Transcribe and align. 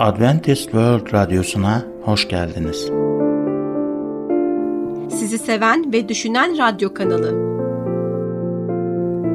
Adventist 0.00 0.62
World 0.62 1.12
Radyosu'na 1.12 1.82
hoş 2.02 2.28
geldiniz. 2.28 2.90
Sizi 5.18 5.38
seven 5.38 5.92
ve 5.92 6.08
düşünen 6.08 6.58
radyo 6.58 6.94
kanalı. 6.94 7.30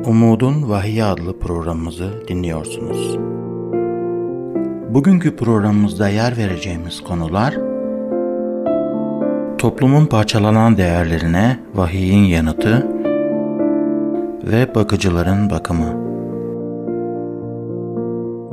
Umudun 0.06 0.70
Vahiy 0.70 1.04
adlı 1.04 1.40
programımızı 1.40 2.28
dinliyorsunuz. 2.28 3.18
Bugünkü 4.94 5.36
programımızda 5.36 6.10
yer 6.10 6.38
vereceğimiz 6.38 7.02
konular 7.04 7.56
Toplumun 9.58 10.06
parçalanan 10.06 10.78
değerlerine 10.78 11.60
vahiyin 11.76 12.24
yanıtı 12.24 12.88
ve 14.44 14.76
bakıcıların 14.76 15.50
bakımı. 15.50 16.06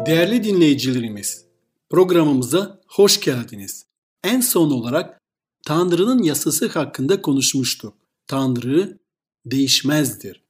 Değerli 0.06 0.44
dinleyicilerimiz, 0.44 1.51
programımıza 1.92 2.80
hoş 2.86 3.20
geldiniz. 3.20 3.86
En 4.24 4.40
son 4.40 4.70
olarak 4.70 5.20
Tanrı'nın 5.66 6.22
yasası 6.22 6.68
hakkında 6.68 7.22
konuşmuştuk. 7.22 7.94
Tanrı 8.26 8.98
değişmezdir. 9.46 10.42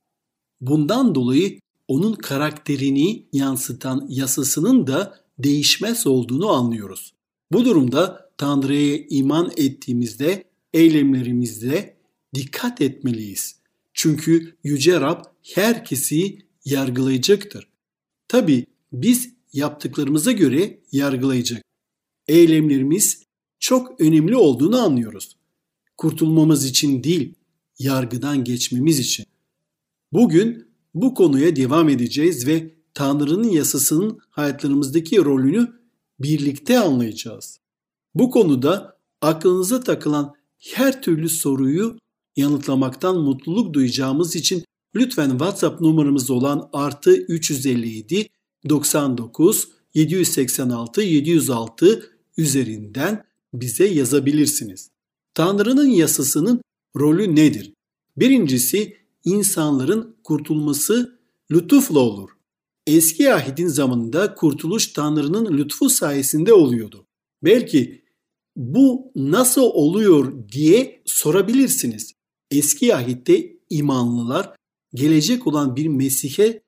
Bundan 0.60 1.14
dolayı 1.14 1.60
onun 1.88 2.14
karakterini 2.14 3.26
yansıtan 3.32 4.06
yasasının 4.08 4.86
da 4.86 5.20
değişmez 5.38 6.06
olduğunu 6.06 6.48
anlıyoruz. 6.48 7.14
Bu 7.52 7.64
durumda 7.64 8.30
Tanrı'ya 8.38 8.98
iman 9.10 9.52
ettiğimizde 9.56 10.44
eylemlerimizde 10.72 11.96
dikkat 12.34 12.80
etmeliyiz. 12.80 13.56
Çünkü 13.94 14.56
Yüce 14.64 15.00
Rab 15.00 15.24
herkesi 15.54 16.38
yargılayacaktır. 16.64 17.68
Tabi 18.28 18.66
biz 18.92 19.31
yaptıklarımıza 19.52 20.32
göre 20.32 20.80
yargılayacak. 20.92 21.62
Eylemlerimiz 22.28 23.22
çok 23.58 24.00
önemli 24.00 24.36
olduğunu 24.36 24.82
anlıyoruz. 24.82 25.36
Kurtulmamız 25.96 26.64
için 26.66 27.04
değil, 27.04 27.34
yargıdan 27.78 28.44
geçmemiz 28.44 28.98
için. 28.98 29.26
Bugün 30.12 30.68
bu 30.94 31.14
konuya 31.14 31.56
devam 31.56 31.88
edeceğiz 31.88 32.46
ve 32.46 32.74
Tanrı'nın 32.94 33.48
yasasının 33.48 34.18
hayatlarımızdaki 34.30 35.24
rolünü 35.24 35.72
birlikte 36.20 36.78
anlayacağız. 36.78 37.60
Bu 38.14 38.30
konuda 38.30 38.98
aklınıza 39.20 39.80
takılan 39.80 40.34
her 40.58 41.02
türlü 41.02 41.28
soruyu 41.28 41.98
yanıtlamaktan 42.36 43.20
mutluluk 43.20 43.74
duyacağımız 43.74 44.36
için 44.36 44.64
lütfen 44.94 45.30
WhatsApp 45.30 45.80
numaramız 45.80 46.30
olan 46.30 46.68
artı 46.72 47.16
357 47.16 48.28
99 48.68 49.68
786 49.94 51.02
706 51.02 52.10
üzerinden 52.36 53.24
bize 53.54 53.86
yazabilirsiniz. 53.86 54.90
Tanrı'nın 55.34 55.88
yasasının 55.88 56.62
rolü 56.96 57.36
nedir? 57.36 57.72
Birincisi 58.16 58.96
insanların 59.24 60.16
kurtulması 60.24 61.18
lütufla 61.52 61.98
olur. 61.98 62.30
Eski 62.86 63.34
ahidin 63.34 63.68
zamanında 63.68 64.34
kurtuluş 64.34 64.86
Tanrı'nın 64.92 65.58
lütfu 65.58 65.90
sayesinde 65.90 66.52
oluyordu. 66.52 67.06
Belki 67.44 68.02
bu 68.56 69.12
nasıl 69.16 69.62
oluyor 69.62 70.48
diye 70.52 71.02
sorabilirsiniz. 71.04 72.12
Eski 72.50 72.94
ahitte 72.96 73.56
imanlılar 73.70 74.56
gelecek 74.94 75.46
olan 75.46 75.76
bir 75.76 75.88
Mesih'e 75.88 76.62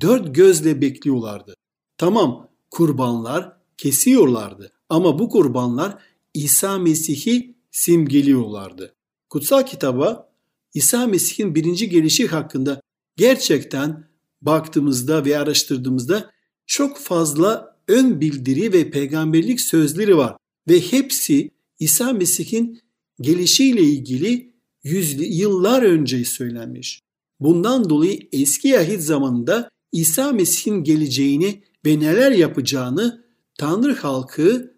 dört 0.00 0.34
gözle 0.34 0.80
bekliyorlardı. 0.80 1.54
Tamam 1.98 2.48
kurbanlar 2.70 3.56
kesiyorlardı 3.76 4.72
ama 4.88 5.18
bu 5.18 5.28
kurbanlar 5.28 6.02
İsa 6.34 6.78
Mesih'i 6.78 7.54
simgeliyorlardı. 7.70 8.94
Kutsal 9.28 9.66
kitaba 9.66 10.32
İsa 10.74 11.06
Mesih'in 11.06 11.54
birinci 11.54 11.88
gelişi 11.88 12.26
hakkında 12.26 12.80
gerçekten 13.16 14.08
baktığımızda 14.42 15.24
ve 15.24 15.38
araştırdığımızda 15.38 16.30
çok 16.66 16.98
fazla 16.98 17.76
ön 17.88 18.20
bildiri 18.20 18.72
ve 18.72 18.90
peygamberlik 18.90 19.60
sözleri 19.60 20.16
var 20.16 20.36
ve 20.68 20.80
hepsi 20.80 21.50
İsa 21.78 22.12
Mesih'in 22.12 22.80
gelişiyle 23.20 23.82
ilgili 23.82 24.52
yüz 24.84 25.38
yıllar 25.38 25.82
önce 25.82 26.24
söylenmiş. 26.24 27.00
Bundan 27.40 27.90
dolayı 27.90 28.28
eski 28.32 28.78
ahit 28.78 29.00
zamanında 29.00 29.68
İsa 29.92 30.32
Mesih'in 30.32 30.84
geleceğini 30.84 31.62
ve 31.86 32.00
neler 32.00 32.32
yapacağını 32.32 33.24
Tanrı 33.58 33.94
halkı 33.94 34.74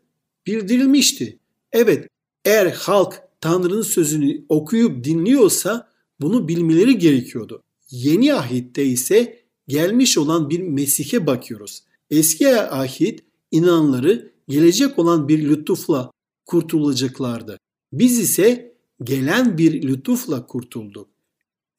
bildirilmişti. 0.46 1.38
Evet, 1.72 2.08
eğer 2.44 2.66
halk 2.66 3.22
Tanrı'nın 3.40 3.82
sözünü 3.82 4.44
okuyup 4.48 5.04
dinliyorsa 5.04 5.88
bunu 6.20 6.48
bilmeleri 6.48 6.98
gerekiyordu. 6.98 7.62
Yeni 7.90 8.34
ahitte 8.34 8.84
ise 8.84 9.42
gelmiş 9.68 10.18
olan 10.18 10.50
bir 10.50 10.60
Mesih'e 10.60 11.26
bakıyoruz. 11.26 11.82
Eski 12.10 12.56
ahit 12.56 13.24
inanları 13.50 14.32
gelecek 14.48 14.98
olan 14.98 15.28
bir 15.28 15.48
lütufla 15.48 16.10
kurtulacaklardı. 16.46 17.58
Biz 17.92 18.18
ise 18.18 18.74
gelen 19.04 19.58
bir 19.58 19.82
lütufla 19.82 20.46
kurtulduk. 20.46 21.11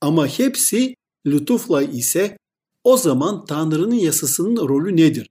Ama 0.04 0.28
hepsi 0.28 0.96
lütufla 1.26 1.84
ise 1.84 2.38
o 2.84 2.98
zaman 2.98 3.46
Tanrı'nın 3.46 3.96
yasasının 3.96 4.68
rolü 4.68 4.98
nedir? 4.98 5.30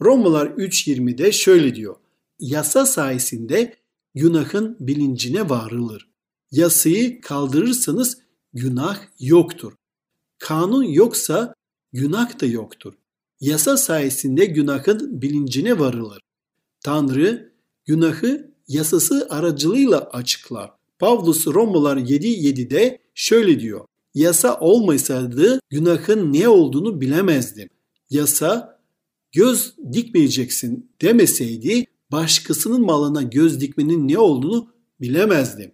Romalar 0.00 0.46
3.20'de 0.46 1.32
şöyle 1.32 1.74
diyor. 1.74 1.96
Yasa 2.38 2.86
sayesinde 2.86 3.76
günahın 4.14 4.76
bilincine 4.80 5.48
varılır. 5.50 6.08
Yasayı 6.50 7.20
kaldırırsanız 7.20 8.18
günah 8.52 8.98
yoktur. 9.20 9.72
Kanun 10.38 10.84
yoksa 10.84 11.54
günah 11.92 12.40
da 12.40 12.46
yoktur. 12.46 12.94
Yasa 13.40 13.76
sayesinde 13.76 14.44
günahın 14.44 15.22
bilincine 15.22 15.78
varılır. 15.78 16.20
Tanrı 16.80 17.52
günahı 17.84 18.54
yasası 18.68 19.26
aracılığıyla 19.30 20.00
açıklar. 20.00 20.70
Pavlus 20.98 21.46
Romalar 21.46 21.96
7.7'de 21.96 22.98
şöyle 23.14 23.60
diyor. 23.60 23.86
Yasa 24.14 24.58
olmasaydı 24.60 25.60
günahın 25.70 26.32
ne 26.32 26.48
olduğunu 26.48 27.00
bilemezdim. 27.00 27.68
Yasa 28.10 28.78
göz 29.32 29.74
dikmeyeceksin 29.92 30.90
demeseydi 31.02 31.84
başkasının 32.12 32.86
malına 32.86 33.22
göz 33.22 33.60
dikmenin 33.60 34.08
ne 34.08 34.18
olduğunu 34.18 34.68
bilemezdim. 35.00 35.72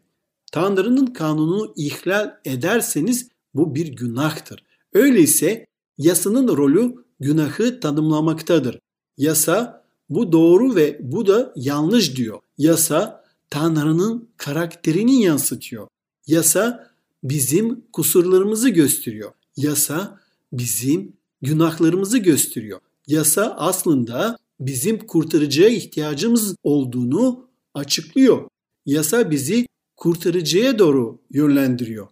Tanrı'nın 0.52 1.06
kanununu 1.06 1.72
ihlal 1.76 2.34
ederseniz 2.44 3.28
bu 3.54 3.74
bir 3.74 3.96
günahtır. 3.96 4.64
Öyleyse 4.92 5.66
yasanın 5.98 6.56
rolü 6.56 6.94
günahı 7.20 7.80
tanımlamaktadır. 7.80 8.78
Yasa 9.16 9.84
bu 10.08 10.32
doğru 10.32 10.74
ve 10.76 10.98
bu 11.00 11.26
da 11.26 11.52
yanlış 11.56 12.16
diyor. 12.16 12.40
Yasa 12.58 13.24
Tanrı'nın 13.50 14.28
karakterini 14.36 15.22
yansıtıyor. 15.22 15.88
Yasa 16.26 16.87
bizim 17.22 17.84
kusurlarımızı 17.92 18.68
gösteriyor. 18.68 19.32
Yasa 19.56 20.20
bizim 20.52 21.16
günahlarımızı 21.42 22.18
gösteriyor. 22.18 22.80
Yasa 23.06 23.56
aslında 23.58 24.38
bizim 24.60 24.98
kurtarıcıya 25.06 25.68
ihtiyacımız 25.68 26.56
olduğunu 26.62 27.48
açıklıyor. 27.74 28.48
Yasa 28.86 29.30
bizi 29.30 29.66
kurtarıcıya 29.96 30.78
doğru 30.78 31.20
yönlendiriyor. 31.30 32.08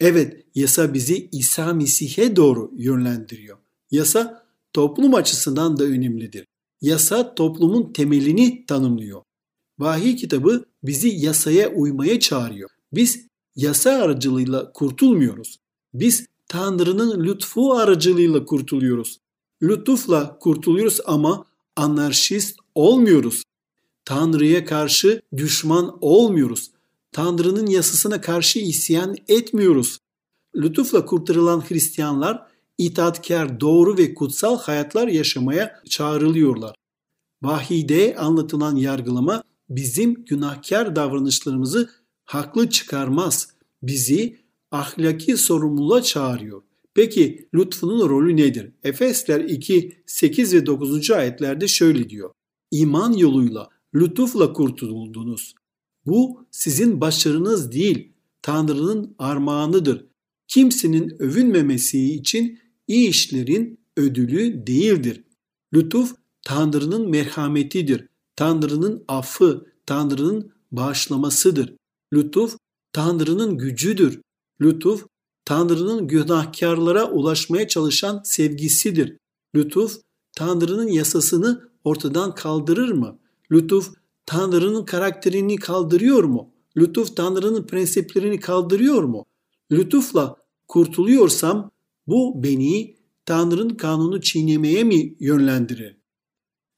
Evet, 0.00 0.44
yasa 0.54 0.94
bizi 0.94 1.28
İsa 1.32 1.72
Mesih'e 1.72 2.36
doğru 2.36 2.72
yönlendiriyor. 2.76 3.58
Yasa 3.90 4.46
toplum 4.72 5.14
açısından 5.14 5.78
da 5.78 5.84
önemlidir. 5.84 6.46
Yasa 6.80 7.34
toplumun 7.34 7.92
temelini 7.92 8.66
tanımlıyor. 8.66 9.22
Vahiy 9.78 10.16
kitabı 10.16 10.64
bizi 10.82 11.08
yasaya 11.08 11.68
uymaya 11.72 12.20
çağırıyor. 12.20 12.70
Biz 12.92 13.26
yasa 13.56 13.90
aracılığıyla 13.90 14.72
kurtulmuyoruz. 14.72 15.56
Biz 15.94 16.26
Tanrı'nın 16.48 17.24
lütfu 17.24 17.72
aracılığıyla 17.74 18.44
kurtuluyoruz. 18.44 19.18
Lütufla 19.62 20.38
kurtuluyoruz 20.38 21.00
ama 21.06 21.44
anarşist 21.76 22.58
olmuyoruz. 22.74 23.42
Tanrı'ya 24.04 24.64
karşı 24.64 25.22
düşman 25.36 25.98
olmuyoruz. 26.00 26.70
Tanrı'nın 27.12 27.66
yasasına 27.66 28.20
karşı 28.20 28.58
isyan 28.58 29.16
etmiyoruz. 29.28 29.98
Lütufla 30.56 31.04
kurtarılan 31.04 31.60
Hristiyanlar 31.68 32.46
itaatkar, 32.78 33.60
doğru 33.60 33.98
ve 33.98 34.14
kutsal 34.14 34.58
hayatlar 34.58 35.08
yaşamaya 35.08 35.80
çağrılıyorlar. 35.88 36.76
Vahide 37.42 38.16
anlatılan 38.16 38.76
yargılama 38.76 39.42
bizim 39.70 40.24
günahkar 40.24 40.96
davranışlarımızı 40.96 41.90
haklı 42.26 42.70
çıkarmaz. 42.70 43.48
Bizi 43.82 44.36
ahlaki 44.70 45.36
sorumluluğa 45.36 46.02
çağırıyor. 46.02 46.62
Peki 46.94 47.48
lütfunun 47.54 48.08
rolü 48.08 48.36
nedir? 48.36 48.72
Efesler 48.84 49.40
2, 49.40 50.02
8 50.06 50.54
ve 50.54 50.66
9. 50.66 51.10
ayetlerde 51.10 51.68
şöyle 51.68 52.10
diyor. 52.10 52.30
iman 52.70 53.12
yoluyla, 53.12 53.68
lütufla 53.94 54.52
kurtuldunuz. 54.52 55.54
Bu 56.06 56.46
sizin 56.50 57.00
başarınız 57.00 57.72
değil, 57.72 58.12
Tanrı'nın 58.42 59.14
armağanıdır. 59.18 60.06
Kimsenin 60.48 61.22
övünmemesi 61.22 62.14
için 62.14 62.58
iyi 62.88 63.08
işlerin 63.08 63.78
ödülü 63.96 64.66
değildir. 64.66 65.24
Lütuf 65.74 66.14
Tanrı'nın 66.42 67.10
merhametidir. 67.10 68.06
Tanrı'nın 68.36 69.04
affı, 69.08 69.66
Tanrı'nın 69.86 70.52
bağışlamasıdır. 70.72 71.76
Lütuf 72.16 72.56
Tanrı'nın 72.92 73.58
gücüdür. 73.58 74.20
Lütuf 74.60 75.06
Tanrı'nın 75.44 76.08
günahkarlara 76.08 77.10
ulaşmaya 77.10 77.68
çalışan 77.68 78.22
sevgisidir. 78.24 79.16
Lütuf 79.54 80.00
Tanrı'nın 80.36 80.88
yasasını 80.88 81.70
ortadan 81.84 82.34
kaldırır 82.34 82.92
mı? 82.92 83.18
Lütuf 83.52 83.92
Tanrı'nın 84.26 84.84
karakterini 84.84 85.56
kaldırıyor 85.56 86.24
mu? 86.24 86.50
Lütuf 86.76 87.16
Tanrı'nın 87.16 87.66
prensiplerini 87.66 88.40
kaldırıyor 88.40 89.02
mu? 89.02 89.24
Lütufla 89.72 90.36
kurtuluyorsam 90.68 91.70
bu 92.06 92.42
beni 92.42 92.96
Tanrı'nın 93.26 93.74
kanunu 93.74 94.20
çiğnemeye 94.20 94.84
mi 94.84 95.16
yönlendirir? 95.20 95.96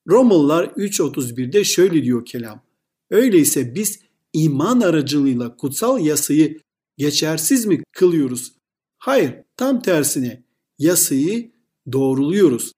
Romalılar 0.09 0.65
3.31'de 0.65 1.65
şöyle 1.65 2.05
diyor 2.05 2.25
kelam. 2.25 2.63
Öyleyse 3.11 3.75
biz 3.75 4.08
iman 4.33 4.81
aracılığıyla 4.81 5.57
kutsal 5.57 6.01
yasayı 6.01 6.61
geçersiz 6.97 7.67
mi 7.67 7.83
kılıyoruz? 7.93 8.53
Hayır, 8.99 9.35
tam 9.57 9.83
tersine 9.83 10.43
yasayı 10.79 11.53
doğruluyoruz. 11.93 12.73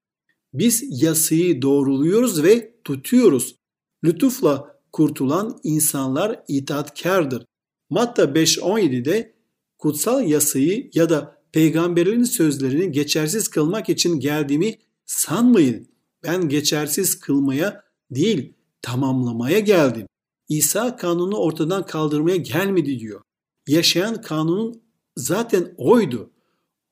Biz 0.54 1.02
yasayı 1.02 1.62
doğruluyoruz 1.62 2.42
ve 2.42 2.74
tutuyoruz. 2.84 3.56
Lütufla 4.04 4.80
kurtulan 4.92 5.60
insanlar 5.62 6.42
itaatkardır. 6.48 7.44
Matta 7.90 8.24
5.17'de 8.24 9.34
kutsal 9.78 10.24
yasayı 10.24 10.90
ya 10.94 11.10
da 11.10 11.42
peygamberlerin 11.52 12.24
sözlerini 12.24 12.92
geçersiz 12.92 13.48
kılmak 13.48 13.88
için 13.88 14.20
geldiğimi 14.20 14.78
sanmayın. 15.06 15.86
Ben 16.22 16.48
geçersiz 16.48 17.20
kılmaya 17.20 17.84
değil 18.10 18.54
tamamlamaya 18.82 19.58
geldim. 19.58 20.06
İsa 20.50 20.96
kanunu 20.96 21.36
ortadan 21.36 21.86
kaldırmaya 21.86 22.36
gelmedi 22.36 22.98
diyor. 22.98 23.22
Yaşayan 23.68 24.22
kanunun 24.22 24.82
zaten 25.16 25.74
oydu 25.76 26.30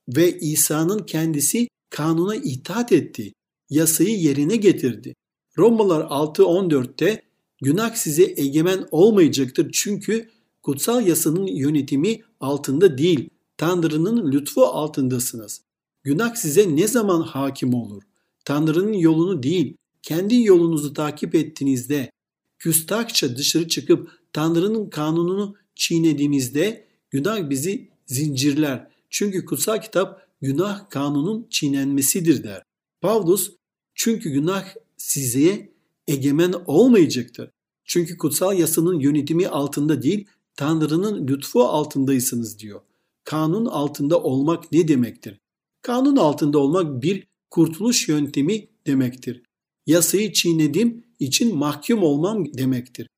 ve 0.09 0.39
İsa'nın 0.39 0.99
kendisi 0.99 1.69
kanuna 1.91 2.35
itaat 2.35 2.93
etti. 2.93 3.33
Yasayı 3.71 4.19
yerine 4.19 4.57
getirdi. 4.57 5.15
Romalılar 5.59 6.01
6.14'te 6.01 7.23
günah 7.63 7.95
size 7.95 8.35
egemen 8.37 8.89
olmayacaktır 8.91 9.71
çünkü 9.73 10.29
kutsal 10.63 11.07
yasanın 11.07 11.47
yönetimi 11.47 12.21
altında 12.41 12.99
değil, 12.99 13.31
Tanrı'nın 13.57 14.33
lütfu 14.33 14.65
altındasınız. 14.65 15.61
Günah 16.03 16.35
size 16.35 16.77
ne 16.77 16.89
zaman 16.89 17.23
hakim 17.23 17.75
olur? 17.75 18.03
Tanrı'nın 18.45 18.93
yolunu 18.93 19.43
değil, 19.43 19.77
kendi 20.03 20.43
yolunuzu 20.43 20.93
takip 20.93 21.35
ettiğinizde, 21.35 22.11
küstahça 22.59 23.37
dışarı 23.37 23.69
çıkıp 23.69 24.11
Tanrı'nın 24.33 24.91
kanununu 24.91 25.57
çiğnediğimizde 25.75 26.87
günah 27.11 27.51
bizi 27.51 27.89
zincirler. 28.07 28.89
Çünkü 29.11 29.45
kutsal 29.45 29.81
kitap 29.81 30.29
günah 30.41 30.91
kanunun 30.91 31.47
çiğnenmesidir 31.51 32.45
der. 32.45 32.63
Pavlus 33.01 33.53
çünkü 33.95 34.31
günah 34.31 34.65
size 34.97 35.69
egemen 36.09 36.55
olmayacaktır. 36.67 37.51
Çünkü 37.85 38.19
kutsal 38.19 38.59
yasanın 38.59 39.01
yönetimi 39.01 39.49
altında 39.49 40.03
değil, 40.03 40.27
Tanrı'nın 40.57 41.29
lütfu 41.29 41.65
altındaysınız 41.65 42.59
diyor. 42.59 42.81
Kanun 43.25 43.67
altında 43.67 44.23
olmak 44.23 44.73
ne 44.73 44.89
demektir? 44.89 45.41
Kanun 45.83 46.17
altında 46.17 46.59
olmak 46.59 47.03
bir 47.03 47.27
kurtuluş 47.51 48.09
yöntemi 48.09 48.69
demektir. 48.87 49.43
Yasayı 49.87 50.33
çiğnedim 50.33 51.05
için 51.19 51.57
mahkum 51.57 52.03
olmam 52.03 52.45
demektir. 52.53 53.09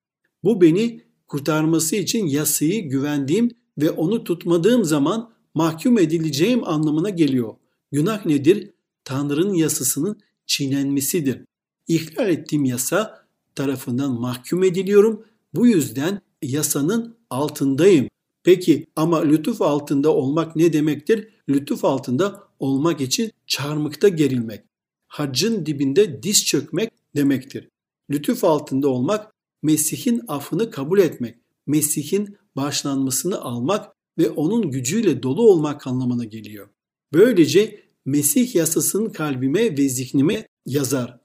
Bu 0.44 0.60
beni 0.60 1.02
kurtarması 1.28 1.96
için 1.96 2.26
yasayı 2.26 2.88
güvendiğim 2.88 3.50
ve 3.78 3.90
onu 3.90 4.24
tutmadığım 4.24 4.84
zaman 4.84 5.32
mahkum 5.54 5.98
edileceğim 5.98 6.64
anlamına 6.64 7.10
geliyor. 7.10 7.54
Günah 7.92 8.26
nedir? 8.26 8.70
Tanrı'nın 9.04 9.54
yasasının 9.54 10.20
çiğnenmesidir. 10.46 11.44
İhlal 11.88 12.28
ettiğim 12.28 12.64
yasa 12.64 13.26
tarafından 13.54 14.20
mahkum 14.20 14.64
ediliyorum. 14.64 15.24
Bu 15.54 15.66
yüzden 15.66 16.20
yasanın 16.42 17.16
altındayım. 17.30 18.08
Peki 18.44 18.86
ama 18.96 19.22
lütuf 19.22 19.62
altında 19.62 20.14
olmak 20.14 20.56
ne 20.56 20.72
demektir? 20.72 21.28
Lütuf 21.48 21.84
altında 21.84 22.42
olmak 22.58 23.00
için 23.00 23.30
çarmıkta 23.46 24.08
gerilmek. 24.08 24.64
Haccın 25.08 25.66
dibinde 25.66 26.22
diz 26.22 26.44
çökmek 26.44 26.90
demektir. 27.16 27.68
Lütuf 28.10 28.44
altında 28.44 28.88
olmak 28.88 29.32
Mesih'in 29.62 30.22
affını 30.28 30.70
kabul 30.70 30.98
etmek, 30.98 31.36
Mesih'in 31.66 32.36
bağışlanmasını 32.56 33.40
almak 33.40 33.92
ve 34.18 34.30
onun 34.30 34.70
gücüyle 34.70 35.22
dolu 35.22 35.42
olmak 35.42 35.86
anlamına 35.86 36.24
geliyor. 36.24 36.68
Böylece 37.12 37.90
Mesih 38.04 38.54
yasasının 38.54 39.10
kalbime 39.10 39.78
ve 39.78 39.88
zihnime 39.88 40.46
yazar. 40.66 41.20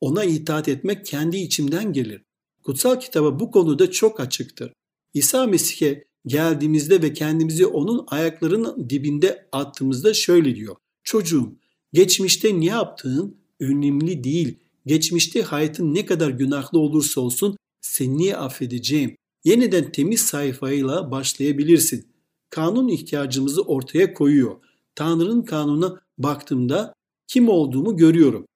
Ona 0.00 0.24
itaat 0.24 0.68
etmek 0.68 1.06
kendi 1.06 1.36
içimden 1.36 1.92
gelir. 1.92 2.22
Kutsal 2.62 3.00
kitaba 3.00 3.40
bu 3.40 3.50
konuda 3.50 3.90
çok 3.90 4.20
açıktır. 4.20 4.72
İsa 5.14 5.46
Mesih'e 5.46 6.04
geldiğimizde 6.26 7.02
ve 7.02 7.12
kendimizi 7.12 7.66
onun 7.66 8.04
ayaklarının 8.08 8.90
dibinde 8.90 9.48
attığımızda 9.52 10.14
şöyle 10.14 10.56
diyor. 10.56 10.76
Çocuğum, 11.04 11.52
geçmişte 11.92 12.60
ne 12.60 12.64
yaptığın 12.64 13.36
önemli 13.60 14.24
değil. 14.24 14.58
Geçmişte 14.86 15.42
hayatın 15.42 15.94
ne 15.94 16.06
kadar 16.06 16.30
günahlı 16.30 16.78
olursa 16.78 17.20
olsun 17.20 17.56
seni 17.80 18.36
affedeceğim. 18.36 19.16
Yeniden 19.44 19.92
temiz 19.92 20.20
sayfayla 20.20 21.10
başlayabilirsin. 21.10 22.06
Kanun 22.50 22.88
ihtiyacımızı 22.88 23.62
ortaya 23.62 24.14
koyuyor. 24.14 24.56
Tanrı'nın 24.94 25.42
kanununa 25.42 26.00
baktığımda 26.18 26.94
kim 27.26 27.48
olduğumu 27.48 27.96
görüyorum. 27.96 28.46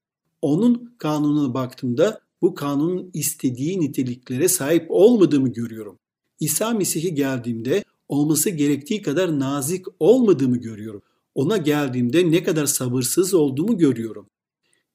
Onun 0.42 0.94
kanununa 0.98 1.54
baktığımda 1.54 2.20
bu 2.42 2.54
kanunun 2.54 3.10
istediği 3.14 3.80
niteliklere 3.80 4.48
sahip 4.48 4.86
olmadığımı 4.88 5.52
görüyorum. 5.52 5.98
İsa 6.40 6.70
Mesih'e 6.70 7.08
geldiğimde 7.08 7.84
olması 8.08 8.50
gerektiği 8.50 9.02
kadar 9.02 9.38
nazik 9.38 9.86
olmadığımı 10.00 10.56
görüyorum. 10.56 11.02
Ona 11.34 11.56
geldiğimde 11.56 12.30
ne 12.30 12.42
kadar 12.42 12.66
sabırsız 12.66 13.34
olduğumu 13.34 13.78
görüyorum. 13.78 14.26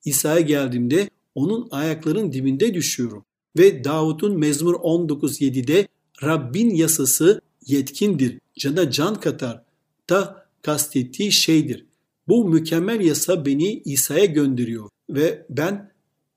İsa'ya 0.05 0.39
geldiğimde 0.39 1.09
onun 1.39 1.67
ayaklarının 1.71 2.31
dibinde 2.31 2.73
düşüyorum. 2.73 3.25
Ve 3.57 3.83
Davut'un 3.83 4.39
Mezmur 4.39 4.73
19.7'de 4.73 5.87
Rabbin 6.23 6.69
yasası 6.69 7.41
yetkindir, 7.65 8.39
cana 8.59 8.91
can 8.91 9.15
katar 9.15 9.63
da 10.09 10.45
kastettiği 10.61 11.31
şeydir. 11.31 11.85
Bu 12.27 12.45
mükemmel 12.45 13.01
yasa 13.01 13.45
beni 13.45 13.81
İsa'ya 13.85 14.25
gönderiyor 14.25 14.89
ve 15.09 15.45
ben 15.49 15.91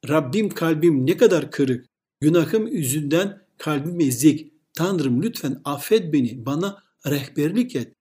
Rabbim 0.08 0.48
kalbim 0.48 1.06
ne 1.06 1.16
kadar 1.16 1.50
kırık, 1.50 1.86
günahım 2.20 2.66
yüzünden 2.66 3.42
kalbim 3.58 4.00
ezik. 4.00 4.52
Tanrım 4.74 5.22
lütfen 5.22 5.60
affet 5.64 6.12
beni, 6.12 6.46
bana 6.46 6.82
rehberlik 7.06 7.76
et. 7.76 7.92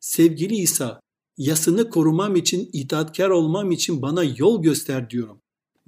Sevgili 0.00 0.54
İsa, 0.54 1.00
yasını 1.38 1.90
korumam 1.90 2.36
için, 2.36 2.70
itaatkar 2.72 3.28
olmam 3.28 3.70
için 3.70 4.02
bana 4.02 4.24
yol 4.24 4.62
göster 4.62 5.10
diyorum. 5.10 5.40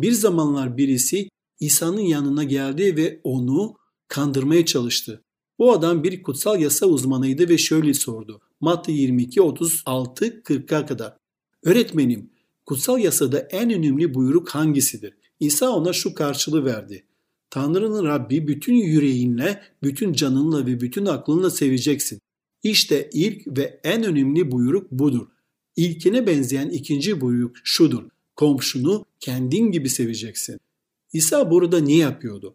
Bir 0.02 0.12
zamanlar 0.12 0.76
birisi 0.76 1.28
İsa'nın 1.61 2.00
yanına 2.00 2.44
geldi 2.44 2.97
ve 2.97 3.21
onu 3.25 3.76
kandırmaya 4.09 4.66
çalıştı. 4.66 5.23
Bu 5.59 5.73
adam 5.73 6.04
bir 6.04 6.23
kutsal 6.23 6.61
yasa 6.61 6.87
uzmanıydı 6.87 7.49
ve 7.49 7.59
şöyle 7.59 7.94
sordu. 7.94 8.40
Matta 8.61 8.92
22, 8.92 9.42
36, 9.42 10.26
40'a 10.26 10.87
kadar. 10.87 11.16
Öğretmenim, 11.62 12.30
kutsal 12.66 12.99
yasada 12.99 13.38
en 13.38 13.71
önemli 13.71 14.14
buyruk 14.14 14.49
hangisidir? 14.49 15.14
İsa 15.40 15.71
ona 15.71 15.92
şu 15.92 16.14
karşılığı 16.14 16.64
verdi. 16.64 17.04
Tanrı'nın 17.50 18.04
Rabbi 18.04 18.49
bütün 18.49 18.75
yüreğinle, 18.75 19.62
bütün 19.82 20.12
canınla 20.12 20.66
ve 20.66 20.80
bütün 20.80 21.06
aklınla 21.06 21.50
seveceksin. 21.50 22.21
İşte 22.62 23.11
ilk 23.12 23.59
ve 23.59 23.80
en 23.85 24.02
önemli 24.02 24.50
buyruk 24.50 24.92
budur. 24.92 25.26
İlkine 25.76 26.26
benzeyen 26.26 26.68
ikinci 26.68 27.21
buyruk 27.21 27.56
şudur. 27.64 28.02
Komşunu 28.37 29.05
kendin 29.21 29.73
gibi 29.73 29.89
seveceksin. 29.89 30.61
İsa 31.12 31.51
burada 31.51 31.81
ne 31.81 31.97
yapıyordu? 31.97 32.55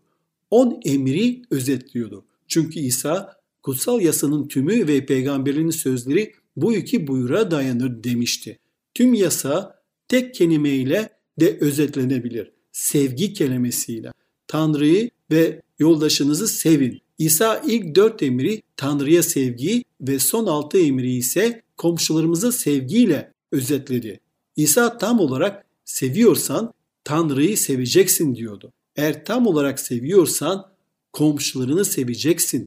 On 0.51 0.79
emri 0.86 1.41
özetliyordu. 1.51 2.25
Çünkü 2.48 2.79
İsa 2.79 3.38
kutsal 3.63 4.01
yasanın 4.01 4.48
tümü 4.48 4.88
ve 4.88 5.05
peygamberlerin 5.05 5.69
sözleri 5.69 6.34
bu 6.55 6.75
iki 6.75 7.07
buyruğa 7.07 7.51
dayanır 7.51 8.03
demişti. 8.03 8.60
Tüm 8.93 9.13
yasa 9.13 9.81
tek 10.07 10.36
kelimeyle 10.36 11.10
de 11.39 11.57
özetlenebilir. 11.62 12.51
Sevgi 12.72 13.34
kelimesiyle. 13.34 14.12
Tanrı'yı 14.48 15.10
ve 15.31 15.62
yoldaşınızı 15.79 16.48
sevin. 16.48 17.01
İsa 17.17 17.62
ilk 17.67 17.96
dört 17.96 18.24
emri 18.24 18.62
Tanrı'ya 18.77 19.24
sevgi 19.24 19.84
ve 20.01 20.19
son 20.19 20.46
altı 20.46 20.79
emri 20.79 21.15
ise 21.15 21.62
komşularımıza 21.77 22.51
sevgiyle 22.51 23.34
özetledi. 23.51 24.19
İsa 24.55 24.98
tam 24.98 25.19
olarak 25.19 25.65
seviyorsan 25.88 26.74
Tanrı'yı 27.03 27.58
seveceksin 27.58 28.36
diyordu. 28.36 28.74
Eğer 28.96 29.25
tam 29.25 29.48
olarak 29.48 29.79
seviyorsan 29.79 30.72
komşularını 31.13 31.86
seveceksin. 31.86 32.65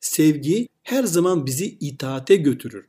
Sevgi 0.00 0.68
her 0.82 1.04
zaman 1.04 1.46
bizi 1.46 1.66
itaate 1.80 2.36
götürür. 2.36 2.86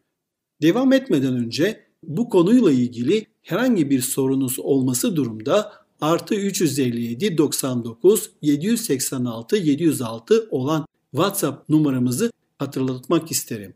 Devam 0.61 0.93
etmeden 0.93 1.33
önce 1.33 1.87
bu 2.03 2.29
konuyla 2.29 2.71
ilgili 2.71 3.25
herhangi 3.41 3.89
bir 3.89 4.01
sorunuz 4.01 4.59
olması 4.59 5.15
durumda 5.15 5.73
artı 6.01 6.35
357 6.35 7.37
99 7.37 8.31
786 8.41 9.57
706 9.57 10.47
olan 10.51 10.85
WhatsApp 11.11 11.69
numaramızı 11.69 12.31
hatırlatmak 12.57 13.31
isterim. 13.31 13.73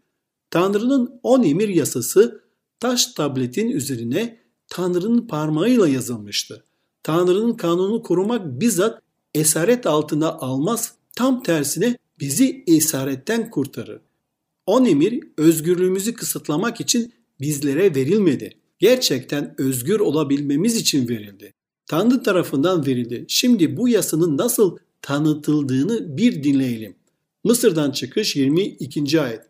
Tanrı'nın 0.50 1.20
10 1.24 1.43
emir 1.43 1.70
yasası 1.70 2.43
taş 2.79 3.05
tabletin 3.05 3.70
üzerine 3.70 4.40
Tanrı'nın 4.71 5.27
parmağıyla 5.27 5.87
yazılmıştı. 5.87 6.63
Tanrı'nın 7.03 7.53
kanunu 7.53 8.03
korumak 8.03 8.61
bizzat 8.61 9.01
esaret 9.35 9.85
altına 9.85 10.29
almaz, 10.29 10.93
tam 11.15 11.43
tersine 11.43 11.97
bizi 12.19 12.63
esaretten 12.67 13.49
kurtarır. 13.49 14.01
10 14.65 14.85
emir 14.85 15.23
özgürlüğümüzü 15.37 16.13
kısıtlamak 16.13 16.81
için 16.81 17.13
bizlere 17.39 17.95
verilmedi. 17.95 18.57
Gerçekten 18.79 19.55
özgür 19.57 19.99
olabilmemiz 19.99 20.75
için 20.75 21.07
verildi. 21.07 21.53
Tanrı 21.85 22.23
tarafından 22.23 22.85
verildi. 22.85 23.25
Şimdi 23.27 23.77
bu 23.77 23.89
yasanın 23.89 24.37
nasıl 24.37 24.77
tanıtıldığını 25.01 26.17
bir 26.17 26.43
dinleyelim. 26.43 26.95
Mısır'dan 27.43 27.91
çıkış 27.91 28.35
22. 28.35 29.21
ayet. 29.21 29.41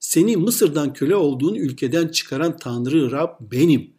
Seni 0.00 0.36
Mısır'dan 0.36 0.92
köle 0.92 1.16
olduğun 1.16 1.54
ülkeden 1.54 2.08
çıkaran 2.08 2.56
Tanrı 2.56 3.10
Rab 3.10 3.30
benim. 3.40 3.93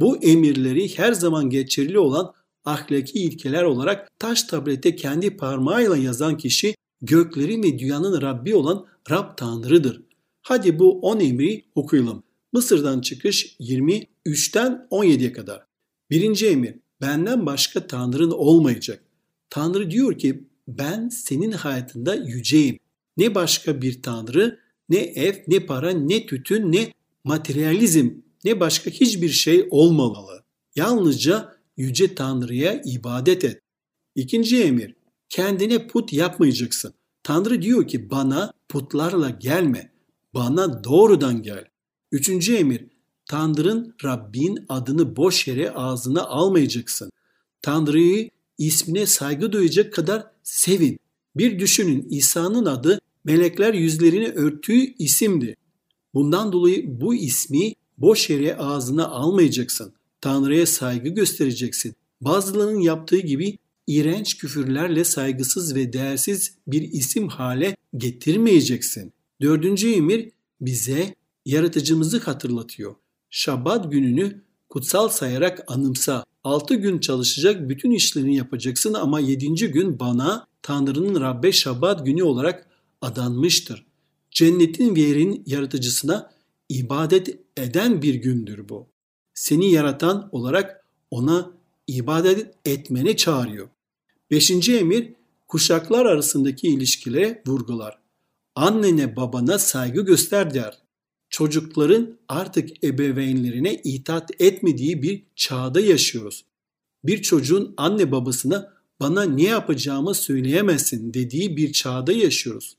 Bu 0.00 0.16
emirleri 0.16 0.98
her 0.98 1.12
zaman 1.12 1.50
geçerli 1.50 1.98
olan 1.98 2.32
ahlaki 2.64 3.18
ilkeler 3.18 3.62
olarak 3.62 4.18
taş 4.18 4.42
tablete 4.42 4.96
kendi 4.96 5.36
parmağıyla 5.36 5.96
yazan 5.96 6.36
kişi 6.36 6.74
göklerin 7.02 7.62
ve 7.62 7.78
dünyanın 7.78 8.22
Rabbi 8.22 8.54
olan 8.54 8.86
Rab 9.10 9.36
Tanrı'dır. 9.36 10.02
Hadi 10.42 10.78
bu 10.78 11.00
10 11.00 11.20
emri 11.20 11.64
okuyalım. 11.74 12.22
Mısır'dan 12.52 13.00
çıkış 13.00 13.56
23'ten 13.60 14.86
17'ye 14.90 15.32
kadar. 15.32 15.62
Birinci 16.10 16.46
emir, 16.46 16.74
benden 17.00 17.46
başka 17.46 17.86
Tanrın 17.86 18.30
olmayacak. 18.30 19.04
Tanrı 19.50 19.90
diyor 19.90 20.18
ki 20.18 20.44
ben 20.68 21.08
senin 21.08 21.52
hayatında 21.52 22.14
yüceyim. 22.14 22.78
Ne 23.16 23.34
başka 23.34 23.82
bir 23.82 24.02
Tanrı, 24.02 24.58
ne 24.88 24.98
ev, 24.98 25.34
ne 25.48 25.66
para, 25.66 25.90
ne 25.90 26.26
tütün, 26.26 26.72
ne 26.72 26.92
materyalizm, 27.24 28.10
ne 28.44 28.60
başka 28.60 28.90
hiçbir 28.90 29.28
şey 29.28 29.68
olmamalı. 29.70 30.44
Yalnızca 30.76 31.56
yüce 31.76 32.14
Tanrı'ya 32.14 32.82
ibadet 32.84 33.44
et. 33.44 33.62
İkinci 34.14 34.62
emir, 34.62 34.94
kendine 35.28 35.86
put 35.86 36.12
yapmayacaksın. 36.12 36.94
Tanrı 37.22 37.62
diyor 37.62 37.88
ki 37.88 38.10
bana 38.10 38.52
putlarla 38.68 39.30
gelme, 39.30 39.92
bana 40.34 40.84
doğrudan 40.84 41.42
gel. 41.42 41.64
Üçüncü 42.12 42.54
emir, 42.54 42.86
Tanrı'nın 43.26 43.94
Rabbin 44.04 44.64
adını 44.68 45.16
boş 45.16 45.48
yere 45.48 45.70
ağzına 45.70 46.22
almayacaksın. 46.22 47.10
Tanrı'yı 47.62 48.30
ismine 48.58 49.06
saygı 49.06 49.52
duyacak 49.52 49.92
kadar 49.92 50.26
sevin. 50.42 50.98
Bir 51.36 51.58
düşünün 51.58 52.06
İsa'nın 52.10 52.66
adı 52.66 53.00
melekler 53.24 53.74
yüzlerini 53.74 54.28
örttüğü 54.28 54.94
isimdi. 54.98 55.56
Bundan 56.14 56.52
dolayı 56.52 57.00
bu 57.00 57.14
ismi 57.14 57.74
boş 58.00 58.30
yere 58.30 58.56
ağzına 58.56 59.08
almayacaksın. 59.08 59.92
Tanrı'ya 60.20 60.66
saygı 60.66 61.08
göstereceksin. 61.08 61.94
Bazılarının 62.20 62.80
yaptığı 62.80 63.18
gibi 63.18 63.58
iğrenç 63.86 64.38
küfürlerle 64.38 65.04
saygısız 65.04 65.74
ve 65.74 65.92
değersiz 65.92 66.54
bir 66.66 66.82
isim 66.82 67.28
hale 67.28 67.76
getirmeyeceksin. 67.96 69.12
Dördüncü 69.40 69.92
emir 69.92 70.30
bize 70.60 71.14
yaratıcımızı 71.46 72.18
hatırlatıyor. 72.18 72.94
Şabat 73.30 73.92
gününü 73.92 74.42
kutsal 74.68 75.08
sayarak 75.08 75.64
anımsa. 75.66 76.24
Altı 76.44 76.74
gün 76.74 76.98
çalışacak 76.98 77.68
bütün 77.68 77.90
işlerini 77.90 78.36
yapacaksın 78.36 78.94
ama 78.94 79.20
yedinci 79.20 79.68
gün 79.68 80.00
bana 80.00 80.46
Tanrı'nın 80.62 81.20
Rabbe 81.20 81.52
Şabat 81.52 82.06
günü 82.06 82.22
olarak 82.22 82.66
adanmıştır. 83.02 83.86
Cennetin 84.30 84.96
ve 84.96 85.00
yerin 85.00 85.42
yaratıcısına 85.46 86.30
ibadet 86.70 87.38
eden 87.56 88.02
bir 88.02 88.14
gündür 88.14 88.68
bu. 88.68 88.88
Seni 89.34 89.70
yaratan 89.70 90.28
olarak 90.32 90.84
ona 91.10 91.52
ibadet 91.86 92.54
etmeni 92.64 93.16
çağırıyor. 93.16 93.68
Beşinci 94.30 94.76
emir 94.76 95.12
kuşaklar 95.48 96.06
arasındaki 96.06 96.68
ilişkilere 96.68 97.42
vurgular. 97.46 97.98
Annene 98.54 99.16
babana 99.16 99.58
saygı 99.58 100.00
göster 100.00 100.54
der. 100.54 100.78
Çocukların 101.28 102.18
artık 102.28 102.84
ebeveynlerine 102.84 103.74
itaat 103.74 104.30
etmediği 104.40 105.02
bir 105.02 105.22
çağda 105.36 105.80
yaşıyoruz. 105.80 106.44
Bir 107.04 107.22
çocuğun 107.22 107.74
anne 107.76 108.12
babasına 108.12 108.72
bana 109.00 109.22
ne 109.22 109.42
yapacağımı 109.42 110.14
söyleyemezsin 110.14 111.14
dediği 111.14 111.56
bir 111.56 111.72
çağda 111.72 112.12
yaşıyoruz. 112.12 112.76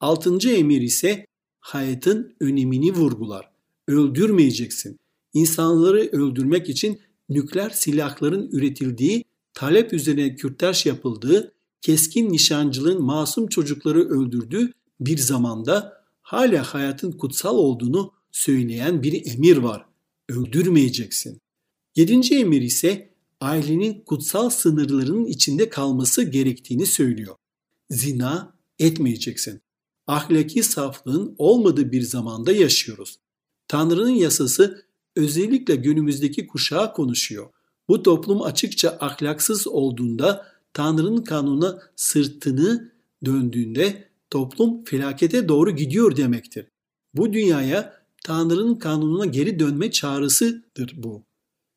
Altıncı 0.00 0.50
emir 0.50 0.80
ise 0.80 1.23
hayatın 1.64 2.36
önemini 2.40 2.92
vurgular. 2.92 3.50
Öldürmeyeceksin. 3.88 4.98
İnsanları 5.32 6.08
öldürmek 6.12 6.68
için 6.68 7.00
nükleer 7.28 7.70
silahların 7.70 8.48
üretildiği, 8.52 9.24
talep 9.54 9.92
üzerine 9.92 10.36
kürtaj 10.36 10.86
yapıldığı, 10.86 11.54
keskin 11.80 12.32
nişancılığın 12.32 13.02
masum 13.02 13.46
çocukları 13.46 14.08
öldürdüğü 14.08 14.72
bir 15.00 15.18
zamanda 15.18 16.04
hala 16.22 16.62
hayatın 16.62 17.12
kutsal 17.12 17.56
olduğunu 17.56 18.12
söyleyen 18.32 19.02
bir 19.02 19.34
emir 19.34 19.56
var. 19.56 19.86
Öldürmeyeceksin. 20.28 21.40
Yedinci 21.96 22.38
emir 22.38 22.62
ise 22.62 23.10
ailenin 23.40 24.00
kutsal 24.06 24.50
sınırlarının 24.50 25.26
içinde 25.26 25.68
kalması 25.68 26.22
gerektiğini 26.22 26.86
söylüyor. 26.86 27.36
Zina 27.90 28.56
etmeyeceksin. 28.78 29.63
Ahlaki 30.06 30.62
saflığın 30.62 31.34
olmadığı 31.38 31.92
bir 31.92 32.02
zamanda 32.02 32.52
yaşıyoruz. 32.52 33.18
Tanrı'nın 33.68 34.10
yasası 34.10 34.84
özellikle 35.16 35.76
günümüzdeki 35.76 36.46
kuşağa 36.46 36.92
konuşuyor. 36.92 37.50
Bu 37.88 38.02
toplum 38.02 38.42
açıkça 38.42 38.96
ahlaksız 39.00 39.66
olduğunda 39.66 40.46
Tanrı'nın 40.72 41.22
kanuna 41.22 41.78
sırtını 41.96 42.92
döndüğünde 43.24 44.08
toplum 44.30 44.84
felakete 44.84 45.48
doğru 45.48 45.70
gidiyor 45.70 46.16
demektir. 46.16 46.66
Bu 47.14 47.32
dünyaya 47.32 48.04
Tanrı'nın 48.24 48.74
kanununa 48.74 49.26
geri 49.26 49.58
dönme 49.58 49.90
çağrısıdır 49.90 50.94
bu. 50.96 51.22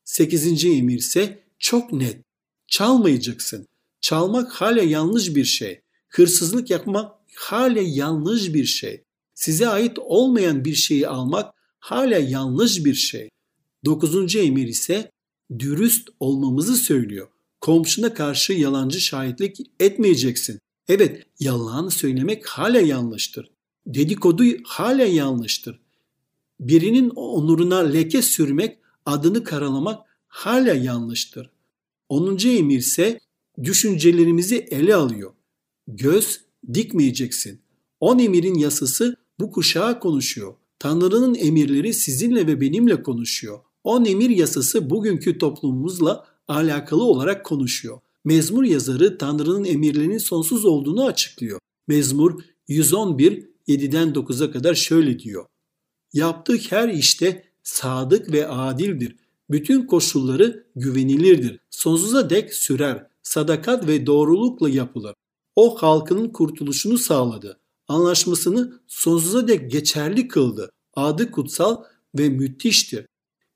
Sekizinci 0.04 0.72
emir 0.72 0.98
ise 0.98 1.40
çok 1.60 1.94
net. 1.94 2.22
Çalmayacaksın. 2.68 3.68
Çalmak 4.02 4.52
hala 4.52 4.82
yanlış 4.82 5.36
bir 5.36 5.46
şey. 5.46 5.82
Hırsızlık 6.10 6.70
yapmak 6.70 7.12
hala 7.38 7.80
yanlış 7.82 8.54
bir 8.54 8.66
şey. 8.66 9.04
Size 9.34 9.68
ait 9.68 10.00
olmayan 10.00 10.66
bir 10.66 10.76
şeyi 10.76 11.08
almak 11.08 11.54
hala 11.80 12.18
yanlış 12.18 12.86
bir 12.86 12.94
şey. 12.94 13.30
Dokuzuncu 13.86 14.40
emir 14.40 14.68
ise 14.68 15.12
dürüst 15.60 16.10
olmamızı 16.20 16.76
söylüyor. 16.76 17.28
Komşuna 17.62 18.14
karşı 18.14 18.54
yalancı 18.54 19.02
şahitlik 19.02 19.58
etmeyeceksin. 19.80 20.60
Evet, 20.88 21.26
yalan 21.40 21.90
söylemek 21.90 22.48
hala 22.48 22.80
yanlıştır. 22.80 23.52
Dedikodu 23.86 24.44
hala 24.64 25.06
yanlıştır. 25.06 25.80
Birinin 26.60 27.10
onuruna 27.10 27.78
leke 27.80 28.22
sürmek, 28.22 28.78
adını 29.06 29.44
karalamak 29.44 30.08
hala 30.28 30.74
yanlıştır. 30.74 31.50
10. 32.10 32.38
emir 32.48 32.78
ise 32.78 33.20
düşüncelerimizi 33.64 34.58
ele 34.58 34.96
alıyor. 34.96 35.34
Göz 35.88 36.47
dikmeyeceksin. 36.74 37.60
10 38.00 38.20
emirin 38.20 38.56
yasası 38.56 39.16
bu 39.40 39.52
kuşağa 39.52 40.00
konuşuyor. 40.00 40.54
Tanrı'nın 40.80 41.36
emirleri 41.36 41.94
sizinle 41.94 42.48
ve 42.48 42.62
benimle 42.62 43.04
konuşuyor. 43.04 43.60
10 43.84 44.06
emir 44.06 44.30
yasası 44.30 44.90
bugünkü 44.90 45.38
toplumumuzla 45.38 46.26
alakalı 46.48 47.04
olarak 47.04 47.46
konuşuyor. 47.46 48.00
Mezmur 48.26 48.64
yazarı 48.64 49.18
Tanrı'nın 49.18 49.66
emirlerinin 49.66 50.18
sonsuz 50.18 50.66
olduğunu 50.66 51.06
açıklıyor. 51.06 51.60
Mezmur 51.88 52.42
111 52.68 53.48
7'den 53.68 54.10
9'a 54.10 54.52
kadar 54.52 54.76
şöyle 54.76 55.20
diyor. 55.20 55.46
Yaptığı 56.14 56.58
her 56.70 56.90
işte 56.90 57.44
sadık 57.64 58.32
ve 58.32 58.48
adildir. 58.48 59.16
Bütün 59.50 59.86
koşulları 59.88 60.68
güvenilirdir. 60.76 61.60
Sonsuza 61.70 62.30
dek 62.30 62.54
sürer. 62.54 63.08
sadakat 63.24 63.88
ve 63.88 64.06
doğrulukla 64.06 64.70
yapılır. 64.70 65.14
O 65.58 65.76
halkının 65.76 66.30
kurtuluşunu 66.30 66.98
sağladı. 66.98 67.60
Anlaşmasını 67.88 68.80
sonsuza 68.88 69.48
dek 69.48 69.72
geçerli 69.72 70.28
kıldı. 70.28 70.72
Adı 70.94 71.32
kutsal 71.32 71.84
ve 72.16 72.30
müthiştir. 72.30 73.06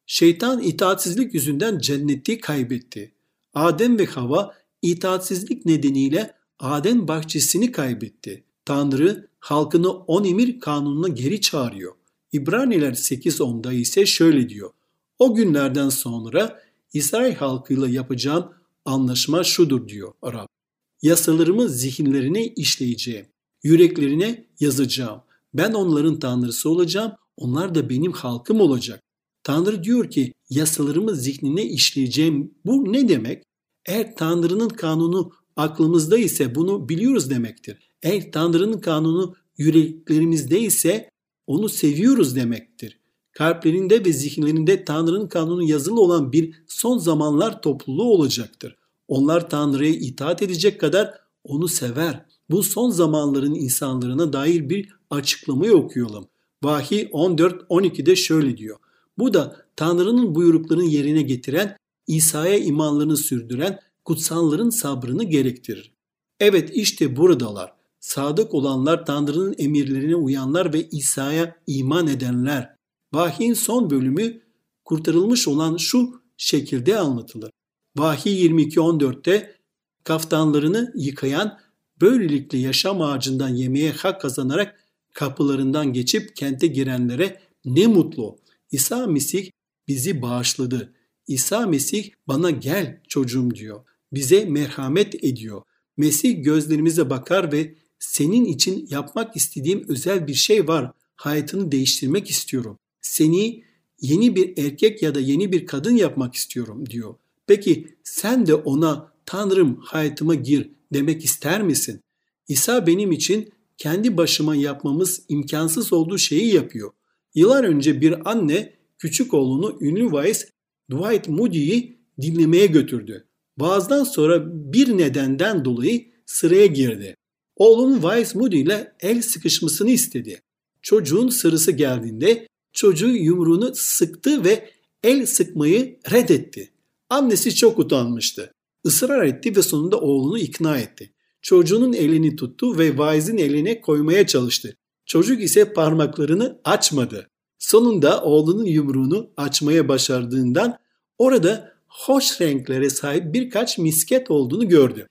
Şeytan 0.05 0.61
itaatsizlik 0.61 1.33
yüzünden 1.33 1.79
cenneti 1.79 2.39
kaybetti. 2.39 3.15
Adem 3.53 3.99
ve 3.99 4.05
Hava 4.05 4.55
itaatsizlik 4.81 5.65
nedeniyle 5.65 6.33
Adem 6.59 7.07
bahçesini 7.07 7.71
kaybetti. 7.71 8.43
Tanrı 8.65 9.27
halkını 9.39 9.91
on 9.91 10.23
emir 10.23 10.59
kanununa 10.59 11.07
geri 11.07 11.41
çağırıyor. 11.41 11.95
İbraniler 12.31 12.93
8.10'da 12.93 13.73
ise 13.73 14.05
şöyle 14.05 14.49
diyor. 14.49 14.71
O 15.19 15.35
günlerden 15.35 15.89
sonra 15.89 16.61
İsrail 16.93 17.35
halkıyla 17.35 17.89
yapacağım 17.89 18.53
anlaşma 18.85 19.43
şudur 19.43 19.87
diyor 19.87 20.13
Rab. 20.23 20.60
Yasalarımı 21.01 21.69
zihinlerine 21.69 22.47
işleyeceğim. 22.47 23.25
Yüreklerine 23.63 24.45
yazacağım. 24.59 25.21
Ben 25.53 25.73
onların 25.73 26.19
tanrısı 26.19 26.69
olacağım. 26.69 27.11
Onlar 27.37 27.75
da 27.75 27.89
benim 27.89 28.11
halkım 28.11 28.61
olacak. 28.61 29.03
Tanrı 29.43 29.83
diyor 29.83 30.09
ki 30.09 30.33
yasalarımı 30.49 31.15
zihnine 31.15 31.65
işleyeceğim. 31.65 32.53
Bu 32.65 32.93
ne 32.93 33.09
demek? 33.09 33.43
Eğer 33.85 34.15
Tanrı'nın 34.15 34.69
kanunu 34.69 35.31
aklımızda 35.55 36.17
ise 36.17 36.55
bunu 36.55 36.89
biliyoruz 36.89 37.29
demektir. 37.29 37.77
Eğer 38.03 38.31
Tanrı'nın 38.31 38.79
kanunu 38.79 39.35
yüreklerimizde 39.57 40.59
ise 40.59 41.09
onu 41.47 41.69
seviyoruz 41.69 42.35
demektir. 42.35 42.99
Kalplerinde 43.31 44.05
ve 44.05 44.13
zihinlerinde 44.13 44.85
Tanrı'nın 44.85 45.27
kanunu 45.27 45.63
yazılı 45.63 46.01
olan 46.01 46.31
bir 46.31 46.63
son 46.67 46.97
zamanlar 46.97 47.61
topluluğu 47.61 48.11
olacaktır. 48.13 48.75
Onlar 49.11 49.49
Tanrı'ya 49.49 49.91
itaat 49.91 50.41
edecek 50.41 50.79
kadar 50.79 51.13
onu 51.43 51.67
sever. 51.67 52.25
Bu 52.49 52.63
son 52.63 52.89
zamanların 52.89 53.55
insanlarına 53.55 54.33
dair 54.33 54.69
bir 54.69 54.89
açıklamayı 55.09 55.73
okuyalım. 55.73 56.27
Vahiy 56.63 57.01
14-12'de 57.01 58.15
şöyle 58.15 58.57
diyor. 58.57 58.77
Bu 59.17 59.33
da 59.33 59.55
Tanrı'nın 59.75 60.35
buyruklarını 60.35 60.85
yerine 60.85 61.21
getiren, 61.21 61.77
İsa'ya 62.07 62.57
imanlarını 62.57 63.17
sürdüren 63.17 63.79
kutsalların 64.05 64.69
sabrını 64.69 65.23
gerektirir. 65.23 65.93
Evet 66.39 66.69
işte 66.73 67.15
buradalar. 67.15 67.73
Sadık 67.99 68.53
olanlar 68.53 69.05
Tanrı'nın 69.05 69.55
emirlerine 69.57 70.15
uyanlar 70.15 70.73
ve 70.73 70.89
İsa'ya 70.89 71.55
iman 71.67 72.07
edenler. 72.07 72.75
Vahyin 73.13 73.53
son 73.53 73.89
bölümü 73.89 74.41
kurtarılmış 74.85 75.47
olan 75.47 75.77
şu 75.77 76.21
şekilde 76.37 76.99
anlatılır. 76.99 77.51
Vahiy 77.97 78.45
22.14'te 78.45 79.55
kaftanlarını 80.03 80.93
yıkayan 80.95 81.59
böylelikle 82.01 82.57
yaşam 82.57 83.01
ağacından 83.01 83.49
yemeye 83.49 83.91
hak 83.91 84.21
kazanarak 84.21 84.79
kapılarından 85.13 85.93
geçip 85.93 86.35
kente 86.35 86.67
girenlere 86.67 87.41
ne 87.65 87.87
mutlu. 87.87 88.37
İsa 88.71 89.07
Mesih 89.07 89.49
bizi 89.87 90.21
bağışladı. 90.21 90.93
İsa 91.27 91.67
Mesih 91.67 92.09
bana 92.27 92.49
gel 92.51 93.01
çocuğum 93.07 93.55
diyor. 93.55 93.85
Bize 94.13 94.45
merhamet 94.45 95.23
ediyor. 95.23 95.61
Mesih 95.97 96.43
gözlerimize 96.43 97.09
bakar 97.09 97.51
ve 97.51 97.75
senin 97.99 98.45
için 98.45 98.87
yapmak 98.89 99.35
istediğim 99.35 99.85
özel 99.89 100.27
bir 100.27 100.33
şey 100.33 100.67
var. 100.67 100.91
Hayatını 101.15 101.71
değiştirmek 101.71 102.29
istiyorum. 102.29 102.77
Seni 103.01 103.63
yeni 104.01 104.35
bir 104.35 104.57
erkek 104.57 105.01
ya 105.01 105.15
da 105.15 105.19
yeni 105.19 105.51
bir 105.51 105.65
kadın 105.65 105.95
yapmak 105.95 106.35
istiyorum 106.35 106.89
diyor. 106.89 107.15
Peki 107.47 107.97
sen 108.03 108.47
de 108.47 108.55
ona 108.55 109.11
Tanrım 109.25 109.79
hayatıma 109.81 110.35
gir 110.35 110.69
demek 110.93 111.23
ister 111.23 111.61
misin? 111.61 112.01
İsa 112.47 112.87
benim 112.87 113.11
için 113.11 113.53
kendi 113.77 114.17
başıma 114.17 114.55
yapmamız 114.55 115.23
imkansız 115.29 115.93
olduğu 115.93 116.17
şeyi 116.17 116.53
yapıyor. 116.55 116.91
Yıllar 117.35 117.63
önce 117.63 118.01
bir 118.01 118.31
anne 118.31 118.73
küçük 118.97 119.33
oğlunu 119.33 119.77
ünlü 119.81 120.11
vaiz 120.11 120.47
Dwight 120.91 121.27
Moody'yi 121.27 121.97
dinlemeye 122.21 122.65
götürdü. 122.65 123.27
Vaazdan 123.57 124.03
sonra 124.03 124.43
bir 124.73 124.97
nedenden 124.97 125.65
dolayı 125.65 126.11
sıraya 126.25 126.65
girdi. 126.65 127.15
Oğlunun 127.55 128.01
Wise 128.01 128.39
Moody 128.39 128.61
ile 128.61 128.93
el 128.99 129.21
sıkışmasını 129.21 129.91
istedi. 129.91 130.41
Çocuğun 130.81 131.29
sırası 131.29 131.71
geldiğinde 131.71 132.47
çocuğu 132.73 133.09
yumruğunu 133.09 133.71
sıktı 133.75 134.43
ve 134.43 134.69
el 135.03 135.25
sıkmayı 135.25 135.99
reddetti. 136.11 136.69
Annesi 137.11 137.55
çok 137.55 137.79
utanmıştı. 137.79 138.53
Israr 138.85 139.23
etti 139.23 139.55
ve 139.55 139.61
sonunda 139.61 139.99
oğlunu 140.01 140.39
ikna 140.39 140.77
etti. 140.77 141.13
Çocuğunun 141.41 141.93
elini 141.93 142.35
tuttu 142.35 142.77
ve 142.77 142.87
Wise'in 142.87 143.37
eline 143.37 143.81
koymaya 143.81 144.27
çalıştı. 144.27 144.75
Çocuk 145.05 145.41
ise 145.41 145.73
parmaklarını 145.73 146.61
açmadı. 146.63 147.29
Sonunda 147.59 148.23
oğlunun 148.23 148.65
yumruğunu 148.65 149.29
açmaya 149.37 149.87
başardığından 149.87 150.77
orada 151.17 151.73
hoş 151.87 152.41
renklere 152.41 152.89
sahip 152.89 153.33
birkaç 153.33 153.77
misket 153.77 154.31
olduğunu 154.31 154.67
gördü. 154.67 155.07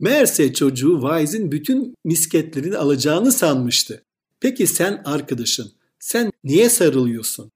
Meğerse 0.00 0.52
çocuğu 0.52 1.00
Wise'in 1.00 1.52
bütün 1.52 1.94
misketlerini 2.04 2.76
alacağını 2.76 3.32
sanmıştı. 3.32 4.02
Peki 4.40 4.66
sen 4.66 5.02
arkadaşım, 5.04 5.70
sen 5.98 6.32
niye 6.44 6.68
sarılıyorsun? 6.68 7.50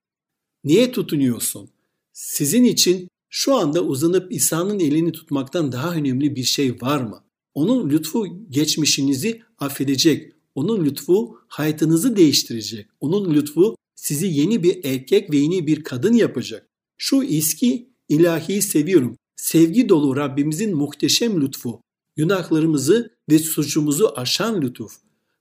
Niye 0.63 0.91
tutunuyorsun? 0.91 1.69
Sizin 2.13 2.63
için 2.63 3.10
şu 3.33 3.55
anda 3.55 3.83
uzanıp 3.83 4.31
İsa'nın 4.31 4.79
elini 4.79 5.11
tutmaktan 5.11 5.71
daha 5.71 5.93
önemli 5.93 6.35
bir 6.35 6.43
şey 6.43 6.81
var 6.81 7.01
mı? 7.01 7.23
Onun 7.53 7.89
lütfu 7.89 8.27
geçmişinizi 8.49 9.41
affedecek. 9.59 10.33
Onun 10.55 10.85
lütfu 10.85 11.37
hayatınızı 11.47 12.15
değiştirecek. 12.15 12.87
Onun 12.99 13.33
lütfu 13.33 13.75
sizi 13.95 14.27
yeni 14.27 14.63
bir 14.63 14.83
erkek 14.83 15.31
ve 15.31 15.37
yeni 15.37 15.67
bir 15.67 15.83
kadın 15.83 16.13
yapacak. 16.13 16.67
Şu 16.97 17.23
eski 17.23 17.89
ilahiyi 18.09 18.61
seviyorum. 18.61 19.17
Sevgi 19.35 19.89
dolu 19.89 20.15
Rabbimizin 20.15 20.75
muhteşem 20.75 21.41
lütfu 21.41 21.81
günahlarımızı 22.15 23.15
ve 23.29 23.39
suçumuzu 23.39 24.13
aşan 24.15 24.61
lütuf. 24.61 24.97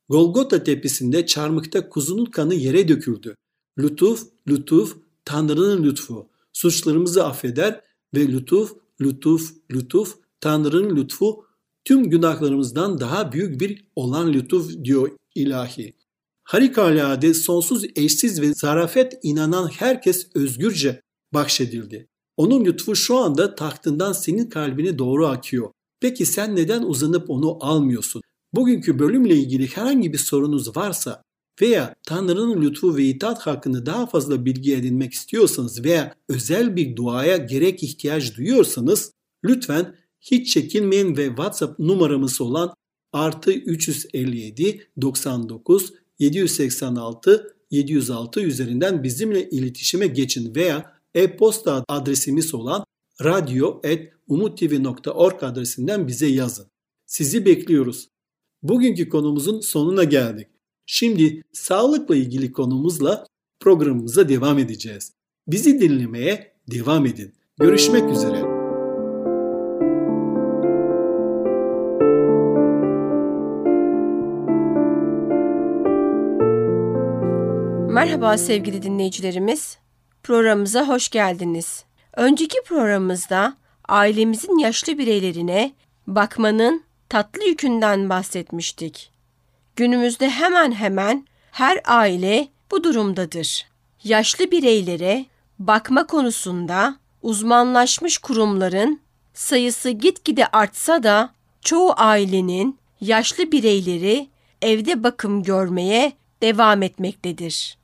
Golgota 0.08 0.64
tepesinde 0.64 1.26
çarmıkta 1.26 1.88
kuzunun 1.88 2.24
kanı 2.24 2.54
yere 2.54 2.88
döküldü. 2.88 3.34
Lütuf, 3.78 4.26
lütuf, 4.48 4.96
Tanrı'nın 5.24 5.84
lütfu. 5.84 6.30
Suçlarımızı 6.60 7.26
affeder 7.26 7.80
ve 8.14 8.28
lütuf, 8.28 8.72
lütuf, 9.00 9.52
lütuf, 9.72 10.16
Tanrı'nın 10.40 10.96
lütfu 10.96 11.44
tüm 11.84 12.10
günahlarımızdan 12.10 13.00
daha 13.00 13.32
büyük 13.32 13.60
bir 13.60 13.84
olan 13.96 14.32
lütuf 14.32 14.84
diyor 14.84 15.10
ilahi. 15.34 15.96
Harikulade 16.44 17.34
sonsuz 17.34 17.84
eşsiz 17.96 18.40
ve 18.40 18.54
zarafet 18.54 19.18
inanan 19.22 19.68
herkes 19.68 20.28
özgürce 20.34 21.02
bahşedildi. 21.34 22.08
Onun 22.36 22.64
lütfu 22.64 22.96
şu 22.96 23.16
anda 23.16 23.54
tahtından 23.54 24.12
senin 24.12 24.46
kalbine 24.46 24.98
doğru 24.98 25.26
akıyor. 25.26 25.70
Peki 26.00 26.26
sen 26.26 26.56
neden 26.56 26.82
uzanıp 26.82 27.30
onu 27.30 27.64
almıyorsun? 27.64 28.22
Bugünkü 28.52 28.98
bölümle 28.98 29.36
ilgili 29.36 29.66
herhangi 29.66 30.12
bir 30.12 30.18
sorunuz 30.18 30.76
varsa 30.76 31.22
veya 31.62 31.94
Tanrı'nın 32.06 32.62
lütfu 32.62 32.96
ve 32.96 33.04
itaat 33.04 33.46
hakkında 33.46 33.86
daha 33.86 34.06
fazla 34.06 34.44
bilgi 34.44 34.74
edinmek 34.74 35.12
istiyorsanız 35.12 35.84
veya 35.84 36.14
özel 36.28 36.76
bir 36.76 36.96
duaya 36.96 37.36
gerek 37.36 37.82
ihtiyaç 37.82 38.36
duyuyorsanız 38.36 39.12
lütfen 39.44 39.94
hiç 40.20 40.52
çekinmeyin 40.52 41.16
ve 41.16 41.26
WhatsApp 41.26 41.78
numaramız 41.78 42.40
olan 42.40 42.74
artı 43.12 43.52
357 43.52 44.88
99 45.00 45.92
786 46.18 47.56
706 47.70 48.40
üzerinden 48.40 49.02
bizimle 49.02 49.50
iletişime 49.50 50.06
geçin 50.06 50.54
veya 50.54 50.92
e-posta 51.14 51.84
adresimiz 51.88 52.54
olan 52.54 52.84
radyo.umuttv.org 53.24 55.42
adresinden 55.42 56.08
bize 56.08 56.26
yazın. 56.26 56.66
Sizi 57.06 57.46
bekliyoruz. 57.46 58.08
Bugünkü 58.62 59.08
konumuzun 59.08 59.60
sonuna 59.60 60.04
geldik. 60.04 60.46
Şimdi 60.92 61.42
sağlıkla 61.52 62.16
ilgili 62.16 62.52
konumuzla 62.52 63.26
programımıza 63.60 64.28
devam 64.28 64.58
edeceğiz. 64.58 65.12
Bizi 65.46 65.80
dinlemeye 65.80 66.52
devam 66.70 67.06
edin. 67.06 67.34
Görüşmek 67.60 68.10
üzere. 68.10 68.42
Merhaba 77.92 78.38
sevgili 78.38 78.82
dinleyicilerimiz. 78.82 79.78
Programımıza 80.22 80.88
hoş 80.88 81.08
geldiniz. 81.08 81.84
Önceki 82.16 82.58
programımızda 82.66 83.56
ailemizin 83.88 84.58
yaşlı 84.58 84.98
bireylerine 84.98 85.72
bakmanın 86.06 86.82
tatlı 87.08 87.44
yükünden 87.44 88.08
bahsetmiştik. 88.08 89.09
Günümüzde 89.80 90.30
hemen 90.30 90.72
hemen 90.72 91.26
her 91.52 91.80
aile 91.84 92.48
bu 92.70 92.84
durumdadır. 92.84 93.66
Yaşlı 94.04 94.50
bireylere 94.50 95.26
bakma 95.58 96.06
konusunda 96.06 96.96
uzmanlaşmış 97.22 98.18
kurumların 98.18 99.00
sayısı 99.34 99.90
gitgide 99.90 100.46
artsa 100.46 101.02
da 101.02 101.34
çoğu 101.60 101.92
ailenin 101.96 102.78
yaşlı 103.00 103.52
bireyleri 103.52 104.28
evde 104.62 105.02
bakım 105.02 105.42
görmeye 105.42 106.12
devam 106.42 106.82
etmektedir. 106.82 107.78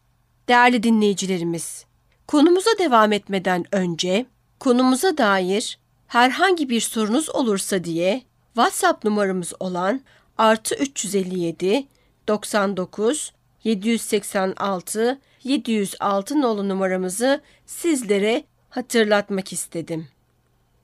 Değerli 0.49 0.83
dinleyicilerimiz, 0.83 1.85
konumuza 2.27 2.71
devam 2.79 3.13
etmeden 3.13 3.65
önce 3.73 4.27
konumuza 4.61 5.19
dair 5.19 5.79
herhangi 6.07 6.69
bir 6.69 6.81
sorunuz 6.81 7.31
olursa 7.31 7.85
diye 7.85 8.23
WhatsApp 8.55 9.05
numaramız 9.05 9.53
olan 9.61 10.01
artı 10.39 10.75
357 10.75 11.87
99 12.29 13.33
786 13.65 15.21
706 15.45 16.41
nolu 16.41 16.69
numaramızı 16.69 17.41
sizlere 17.67 18.45
hatırlatmak 18.71 19.53
istedim. 19.53 20.09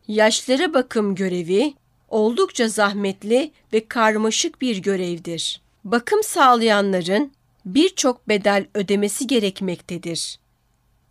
Yaşlara 0.08 0.74
bakım 0.74 1.14
görevi 1.14 1.74
oldukça 2.08 2.68
zahmetli 2.68 3.52
ve 3.72 3.88
karmaşık 3.88 4.60
bir 4.60 4.76
görevdir. 4.76 5.60
Bakım 5.84 6.22
sağlayanların 6.22 7.32
birçok 7.64 8.28
bedel 8.28 8.66
ödemesi 8.74 9.26
gerekmektedir. 9.26 10.38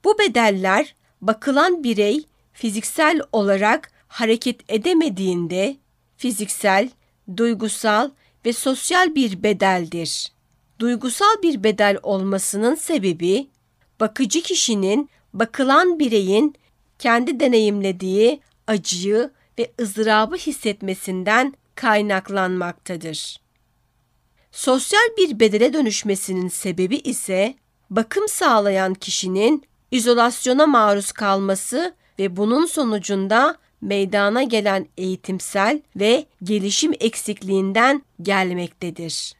Bu 0.03 0.19
bedeller 0.19 0.95
bakılan 1.21 1.83
birey 1.83 2.25
fiziksel 2.53 3.21
olarak 3.31 3.91
hareket 4.07 4.71
edemediğinde 4.71 5.77
fiziksel, 6.17 6.89
duygusal 7.37 8.09
ve 8.45 8.53
sosyal 8.53 9.15
bir 9.15 9.43
bedeldir. 9.43 10.31
Duygusal 10.79 11.41
bir 11.43 11.63
bedel 11.63 11.97
olmasının 12.03 12.75
sebebi 12.75 13.47
bakıcı 13.99 14.41
kişinin 14.41 15.09
bakılan 15.33 15.99
bireyin 15.99 16.55
kendi 16.99 17.39
deneyimlediği 17.39 18.41
acıyı 18.67 19.31
ve 19.59 19.71
ızdırabı 19.81 20.35
hissetmesinden 20.35 21.53
kaynaklanmaktadır. 21.75 23.41
Sosyal 24.51 25.17
bir 25.17 25.39
bedele 25.39 25.73
dönüşmesinin 25.73 26.47
sebebi 26.47 26.95
ise 26.95 27.55
bakım 27.89 28.27
sağlayan 28.27 28.93
kişinin 28.93 29.63
izolasyona 29.91 30.67
maruz 30.67 31.11
kalması 31.11 31.95
ve 32.19 32.37
bunun 32.37 32.65
sonucunda 32.65 33.57
meydana 33.81 34.43
gelen 34.43 34.87
eğitimsel 34.97 35.81
ve 35.95 36.25
gelişim 36.43 36.93
eksikliğinden 36.99 38.01
gelmektedir. 38.21 39.33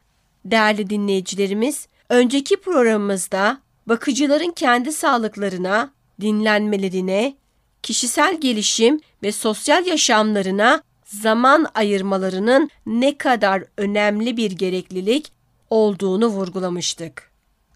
Değerli 0.46 0.90
dinleyicilerimiz, 0.90 1.88
önceki 2.10 2.58
programımızda 2.58 3.62
bakıcıların 3.88 4.52
kendi 4.52 4.92
sağlıklarına, 4.92 5.92
dinlenmelerine, 6.22 7.36
kişisel 7.84 8.42
gelişim 8.42 9.00
ve 9.24 9.32
sosyal 9.32 9.86
yaşamlarına 9.86 10.84
zaman 11.06 11.68
ayırmalarının 11.74 12.70
ne 12.86 13.18
kadar 13.18 13.64
önemli 13.78 14.38
bir 14.38 14.52
gereklilik 14.52 15.32
olduğunu 15.70 16.28
vurgulamıştık. 16.28 17.32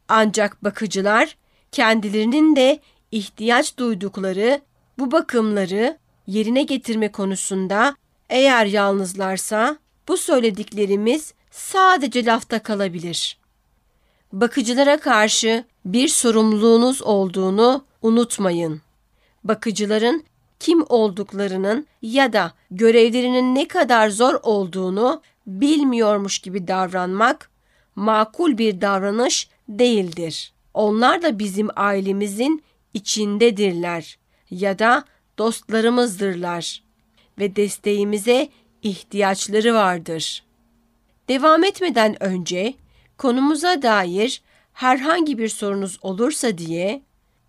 Ancak 0.07 0.63
bakıcılar 0.63 1.37
kendilerinin 1.71 2.55
de 2.55 2.79
ihtiyaç 3.11 3.77
duydukları 3.77 4.61
bu 4.99 5.11
bakımları 5.11 5.97
yerine 6.27 6.63
getirme 6.63 7.11
konusunda 7.11 7.95
eğer 8.29 8.65
yalnızlarsa 8.65 9.77
bu 10.07 10.17
söylediklerimiz 10.17 11.33
sadece 11.51 12.25
lafta 12.25 12.59
kalabilir. 12.59 13.37
Bakıcılara 14.33 14.99
karşı 14.99 15.65
bir 15.85 16.07
sorumluluğunuz 16.07 17.01
olduğunu 17.01 17.85
unutmayın. 18.01 18.81
Bakıcıların 19.43 20.23
kim 20.59 20.85
olduklarının 20.89 21.87
ya 22.01 22.33
da 22.33 22.53
görevlerinin 22.71 23.55
ne 23.55 23.67
kadar 23.67 24.09
zor 24.09 24.39
olduğunu 24.43 25.21
bilmiyormuş 25.47 26.39
gibi 26.39 26.67
davranmak 26.67 27.49
makul 27.95 28.57
bir 28.57 28.81
davranış 28.81 29.49
değildir. 29.69 30.53
Onlar 30.73 31.21
da 31.21 31.39
bizim 31.39 31.67
ailemizin 31.75 32.63
içindedirler 32.93 34.17
ya 34.51 34.79
da 34.79 35.03
dostlarımızdırlar 35.37 36.83
ve 37.39 37.55
desteğimize 37.55 38.49
ihtiyaçları 38.83 39.73
vardır. 39.73 40.43
Devam 41.29 41.63
etmeden 41.63 42.23
önce 42.23 42.73
konumuza 43.17 43.81
dair 43.81 44.41
herhangi 44.73 45.37
bir 45.37 45.49
sorunuz 45.49 45.99
olursa 46.01 46.57
diye 46.57 47.01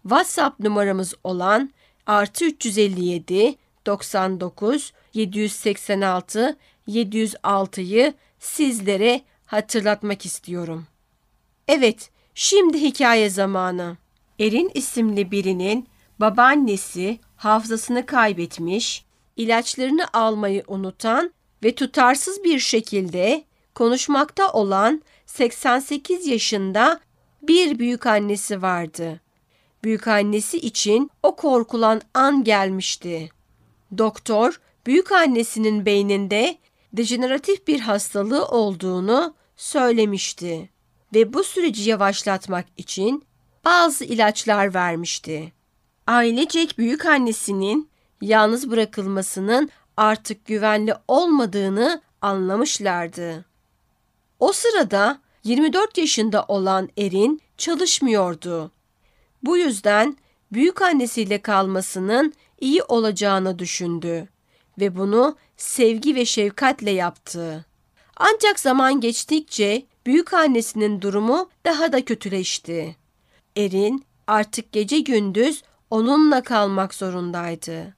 WhatsApp 0.03 0.61
numaramız 0.61 1.14
olan 1.25 1.70
artı 2.07 2.44
357 2.44 3.57
99 3.87 4.92
786 5.14 6.57
706'yı 6.88 8.14
sizlere 8.38 9.20
hatırlatmak 9.46 10.27
istiyorum. 10.27 10.87
Evet, 11.68 12.11
şimdi 12.35 12.81
hikaye 12.81 13.31
zamanı. 13.31 13.96
Erin 14.38 14.70
isimli 14.75 15.31
birinin 15.31 15.88
babaannesi 16.21 17.19
hafızasını 17.37 18.07
kaybetmiş, 18.07 19.05
ilaçlarını 19.37 20.07
almayı 20.13 20.65
unutan 20.67 21.33
ve 21.65 21.75
tutarsız 21.75 22.45
bir 22.45 22.59
şekilde 22.59 23.45
konuşmakta 23.75 24.53
olan 24.53 25.03
88 25.27 26.27
yaşında 26.27 27.01
bir 27.43 27.79
büyük 27.79 28.07
annesi 28.07 28.63
vardı. 28.63 29.21
Büyük 29.85 30.09
annesi 30.09 30.59
için 30.59 31.11
o 31.23 31.37
korkulan 31.37 32.01
an 32.15 32.45
gelmişti. 32.45 33.29
Doktor, 33.99 34.61
büyük 34.87 35.13
annesinin 35.13 35.87
beyninde 35.87 36.59
dejeneratif 36.93 37.67
bir 37.67 37.81
hastalığı 37.81 38.45
olduğunu 38.45 39.35
söylemişti 39.57 40.71
ve 41.15 41.33
bu 41.33 41.45
süreci 41.45 41.91
yavaşlatmak 41.91 42.67
için 42.77 43.25
bazı 43.65 44.05
ilaçlar 44.05 44.75
vermişti. 44.75 45.53
Ailecek 46.07 46.79
büyük 46.79 47.07
annesinin 47.07 47.88
yalnız 48.21 48.71
bırakılmasının 48.71 49.71
artık 49.97 50.45
güvenli 50.45 50.95
olmadığını 51.09 52.03
anlamışlardı. 52.23 53.45
O 54.40 54.53
sırada 54.53 55.21
24 55.45 55.99
yaşında 55.99 56.45
olan 56.49 56.88
Erin 56.99 57.40
çalışmıyordu. 57.59 58.71
Bu 59.42 59.57
yüzden 59.57 60.16
büyük 60.53 60.83
annesiyle 60.83 61.42
kalmasının 61.42 62.35
iyi 62.61 62.83
olacağını 62.83 63.59
düşündü 63.59 64.29
ve 64.79 64.97
bunu 64.97 65.37
sevgi 65.57 66.14
ve 66.14 66.25
şefkatle 66.25 66.90
yaptı. 66.90 67.64
Ancak 68.16 68.61
zaman 68.61 69.01
geçtikçe 69.01 69.83
büyük 70.07 70.35
annesinin 70.35 71.01
durumu 71.01 71.51
daha 71.64 71.92
da 71.92 72.05
kötüleşti. 72.05 72.97
Erin 73.57 74.05
artık 74.27 74.73
gece 74.73 75.01
gündüz 75.01 75.62
onunla 75.90 76.42
kalmak 76.42 76.94
zorundaydı. 76.94 77.94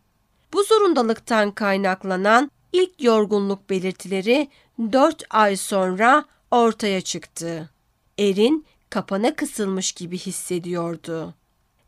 Bu 0.52 0.62
zorundalıktan 0.62 1.50
kaynaklanan 1.50 2.50
ilk 2.72 3.02
yorgunluk 3.02 3.70
belirtileri 3.70 4.48
4 4.92 5.24
ay 5.30 5.56
sonra 5.56 6.24
ortaya 6.50 7.00
çıktı. 7.00 7.70
Erin 8.18 8.66
kapana 8.90 9.34
kısılmış 9.34 9.92
gibi 9.92 10.18
hissediyordu. 10.18 11.34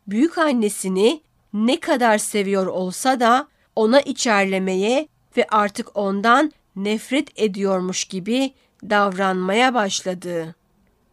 Büyük 0.07 0.37
annesini 0.37 1.21
ne 1.53 1.79
kadar 1.79 2.17
seviyor 2.17 2.67
olsa 2.67 3.19
da 3.19 3.47
ona 3.75 4.01
içerlemeye 4.01 5.07
ve 5.37 5.47
artık 5.51 5.97
ondan 5.97 6.51
nefret 6.75 7.39
ediyormuş 7.39 8.05
gibi 8.05 8.53
davranmaya 8.83 9.73
başladı. 9.73 10.55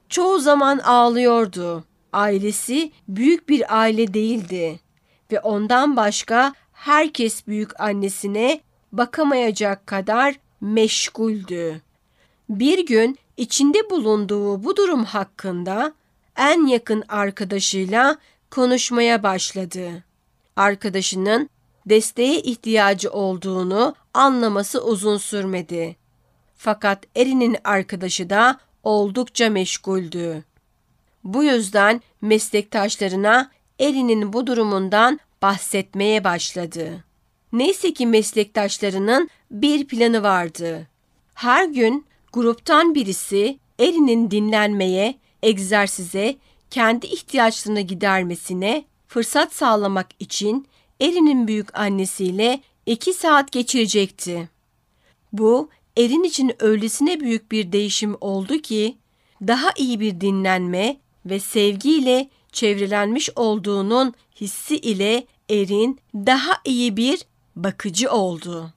Çoğu 0.08 0.38
zaman 0.38 0.78
ağlıyordu. 0.78 1.84
Ailesi 2.12 2.92
büyük 3.08 3.48
bir 3.48 3.78
aile 3.78 4.14
değildi 4.14 4.80
ve 5.32 5.40
ondan 5.40 5.96
başka 5.96 6.54
herkes 6.72 7.46
büyük 7.46 7.80
annesine 7.80 8.60
bakamayacak 8.92 9.86
kadar 9.86 10.34
meşguldü. 10.60 11.82
Bir 12.48 12.86
gün 12.86 13.18
içinde 13.36 13.90
bulunduğu 13.90 14.64
bu 14.64 14.76
durum 14.76 15.04
hakkında 15.04 15.92
en 16.36 16.66
yakın 16.66 17.04
arkadaşıyla 17.08 18.16
konuşmaya 18.50 19.22
başladı. 19.22 20.04
Arkadaşının 20.56 21.50
desteğe 21.86 22.40
ihtiyacı 22.40 23.10
olduğunu 23.10 23.94
anlaması 24.14 24.84
uzun 24.84 25.16
sürmedi. 25.16 25.96
Fakat 26.56 27.04
Erin'in 27.16 27.56
arkadaşı 27.64 28.30
da 28.30 28.60
oldukça 28.82 29.50
meşguldü. 29.50 30.44
Bu 31.28 31.44
yüzden 31.44 32.00
meslektaşlarına 32.20 33.50
Erin'in 33.80 34.32
bu 34.32 34.46
durumundan 34.46 35.20
bahsetmeye 35.42 36.24
başladı. 36.24 37.04
Neyse 37.52 37.92
ki 37.92 38.06
meslektaşlarının 38.06 39.30
bir 39.50 39.86
planı 39.86 40.22
vardı. 40.22 40.88
Her 41.34 41.64
gün 41.68 42.06
gruptan 42.32 42.94
birisi 42.94 43.58
Erin'in 43.78 44.30
dinlenmeye, 44.30 45.14
egzersize, 45.42 46.36
kendi 46.70 47.06
ihtiyaçlarını 47.06 47.80
gidermesine 47.80 48.84
fırsat 49.08 49.52
sağlamak 49.52 50.08
için 50.18 50.66
Erin'in 51.00 51.48
büyük 51.48 51.78
annesiyle 51.78 52.60
iki 52.86 53.12
saat 53.12 53.52
geçirecekti. 53.52 54.48
Bu 55.32 55.70
Erin 55.96 56.22
için 56.22 56.52
öylesine 56.58 57.20
büyük 57.20 57.52
bir 57.52 57.72
değişim 57.72 58.16
oldu 58.20 58.58
ki 58.58 58.98
daha 59.40 59.68
iyi 59.76 60.00
bir 60.00 60.20
dinlenme 60.20 60.96
ve 61.28 61.40
sevgiyle 61.40 62.28
çevrelenmiş 62.52 63.30
olduğunun 63.36 64.14
hissi 64.40 64.76
ile 64.76 65.26
Erin 65.50 66.00
daha 66.14 66.52
iyi 66.64 66.96
bir 66.96 67.22
bakıcı 67.56 68.10
oldu. 68.10 68.72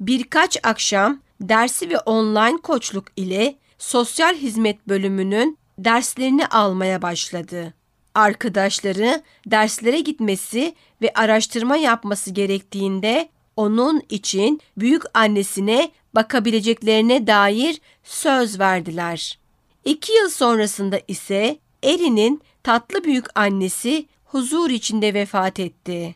Birkaç 0.00 0.58
akşam 0.62 1.20
dersi 1.40 1.90
ve 1.90 1.98
online 1.98 2.56
koçluk 2.62 3.04
ile 3.16 3.56
sosyal 3.78 4.34
hizmet 4.34 4.88
bölümünün 4.88 5.58
derslerini 5.78 6.46
almaya 6.46 7.02
başladı. 7.02 7.74
Arkadaşları 8.14 9.22
derslere 9.46 10.00
gitmesi 10.00 10.74
ve 11.02 11.12
araştırma 11.14 11.76
yapması 11.76 12.30
gerektiğinde 12.30 13.28
onun 13.56 14.02
için 14.08 14.60
büyük 14.76 15.02
annesine 15.14 15.90
bakabileceklerine 16.14 17.26
dair 17.26 17.80
söz 18.02 18.58
verdiler. 18.58 19.38
İki 19.84 20.12
yıl 20.12 20.28
sonrasında 20.28 21.00
ise 21.08 21.58
Erin'in 21.82 22.42
tatlı 22.62 23.04
büyük 23.04 23.26
annesi 23.38 24.06
huzur 24.24 24.70
içinde 24.70 25.14
vefat 25.14 25.60
etti. 25.60 26.14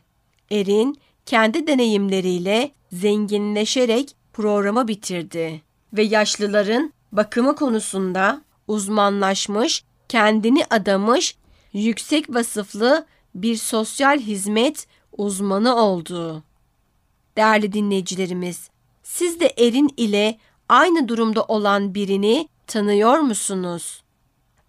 Erin 0.51 0.97
kendi 1.25 1.67
deneyimleriyle 1.67 2.71
zenginleşerek 2.91 4.15
programı 4.33 4.87
bitirdi 4.87 5.61
ve 5.93 6.03
yaşlıların 6.03 6.93
bakımı 7.11 7.55
konusunda 7.55 8.41
uzmanlaşmış, 8.67 9.83
kendini 10.09 10.65
adamış, 10.69 11.35
yüksek 11.73 12.33
vasıflı 12.33 13.05
bir 13.35 13.55
sosyal 13.55 14.19
hizmet 14.19 14.87
uzmanı 15.17 15.75
oldu. 15.75 16.43
Değerli 17.37 17.73
dinleyicilerimiz, 17.73 18.69
siz 19.03 19.39
de 19.39 19.53
Erin 19.57 19.93
ile 19.97 20.37
aynı 20.69 21.07
durumda 21.07 21.43
olan 21.43 21.95
birini 21.95 22.49
tanıyor 22.67 23.19
musunuz? 23.19 24.03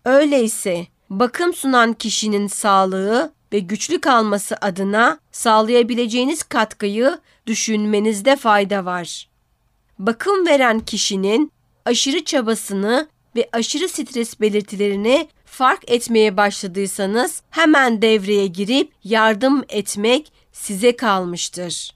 Öyleyse 0.04 0.86
bakım 1.10 1.54
sunan 1.54 1.92
kişinin 1.92 2.46
sağlığı 2.46 3.32
ve 3.52 3.58
güçlü 3.58 4.00
kalması 4.00 4.56
adına 4.60 5.18
sağlayabileceğiniz 5.32 6.42
katkıyı 6.42 7.18
düşünmenizde 7.46 8.36
fayda 8.36 8.84
var. 8.84 9.28
Bakım 9.98 10.46
veren 10.46 10.80
kişinin 10.80 11.52
aşırı 11.84 12.24
çabasını 12.24 13.08
ve 13.36 13.48
aşırı 13.52 13.88
stres 13.88 14.40
belirtilerini 14.40 15.28
fark 15.44 15.90
etmeye 15.90 16.36
başladıysanız 16.36 17.42
hemen 17.50 18.02
devreye 18.02 18.46
girip 18.46 18.92
yardım 19.04 19.64
etmek 19.68 20.32
size 20.52 20.96
kalmıştır. 20.96 21.90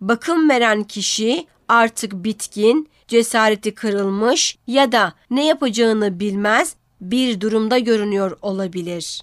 Bakım 0.00 0.50
veren 0.50 0.84
kişi 0.84 1.46
artık 1.68 2.12
bitkin, 2.12 2.88
cesareti 3.08 3.74
kırılmış 3.74 4.58
ya 4.66 4.92
da 4.92 5.12
ne 5.30 5.46
yapacağını 5.46 6.20
bilmez 6.20 6.76
bir 7.02 7.40
durumda 7.40 7.78
görünüyor 7.78 8.36
olabilir. 8.42 9.22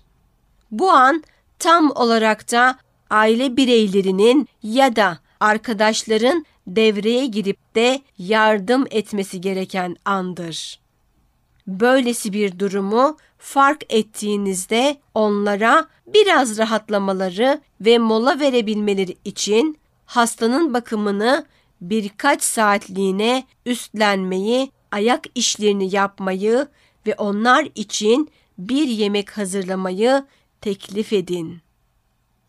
Bu 0.71 0.91
an 0.91 1.23
tam 1.59 1.91
olarak 1.91 2.51
da 2.51 2.79
aile 3.09 3.57
bireylerinin 3.57 4.47
ya 4.63 4.95
da 4.95 5.19
arkadaşların 5.39 6.45
devreye 6.67 7.25
girip 7.25 7.75
de 7.75 8.01
yardım 8.17 8.85
etmesi 8.91 9.41
gereken 9.41 9.95
andır. 10.05 10.79
Böylesi 11.67 12.33
bir 12.33 12.59
durumu 12.59 13.17
fark 13.37 13.93
ettiğinizde 13.93 14.97
onlara 15.13 15.87
biraz 16.07 16.57
rahatlamaları 16.57 17.61
ve 17.81 17.97
mola 17.97 18.39
verebilmeleri 18.39 19.17
için 19.25 19.77
hastanın 20.05 20.73
bakımını 20.73 21.45
birkaç 21.81 22.43
saatliğine 22.43 23.43
üstlenmeyi, 23.65 24.71
ayak 24.91 25.23
işlerini 25.35 25.95
yapmayı 25.95 26.67
ve 27.07 27.15
onlar 27.15 27.67
için 27.75 28.29
bir 28.57 28.88
yemek 28.88 29.38
hazırlamayı 29.38 30.25
teklif 30.62 31.13
edin. 31.13 31.57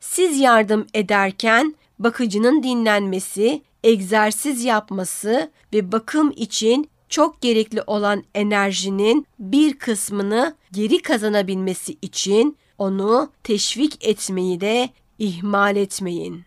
Siz 0.01 0.39
yardım 0.39 0.87
ederken 0.95 1.75
bakıcının 1.99 2.63
dinlenmesi, 2.63 3.63
egzersiz 3.85 4.65
yapması 4.65 5.51
ve 5.73 5.93
bakım 5.93 6.33
için 6.37 6.91
çok 7.09 7.41
gerekli 7.41 7.83
olan 7.87 8.25
enerjinin 8.35 9.27
bir 9.39 9.79
kısmını 9.79 10.57
geri 10.73 11.03
kazanabilmesi 11.03 11.97
için 12.03 12.57
onu 12.79 13.33
teşvik 13.45 14.05
etmeyi 14.05 14.61
de 14.61 14.91
ihmal 15.19 15.77
etmeyin. 15.77 16.45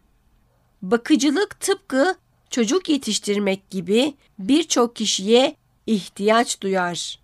Bakıcılık 0.82 1.60
tıpkı 1.60 2.16
çocuk 2.50 2.90
yetiştirmek 2.90 3.70
gibi 3.70 4.14
birçok 4.40 4.96
kişiye 4.96 5.56
ihtiyaç 5.88 6.62
duyar. 6.62 7.23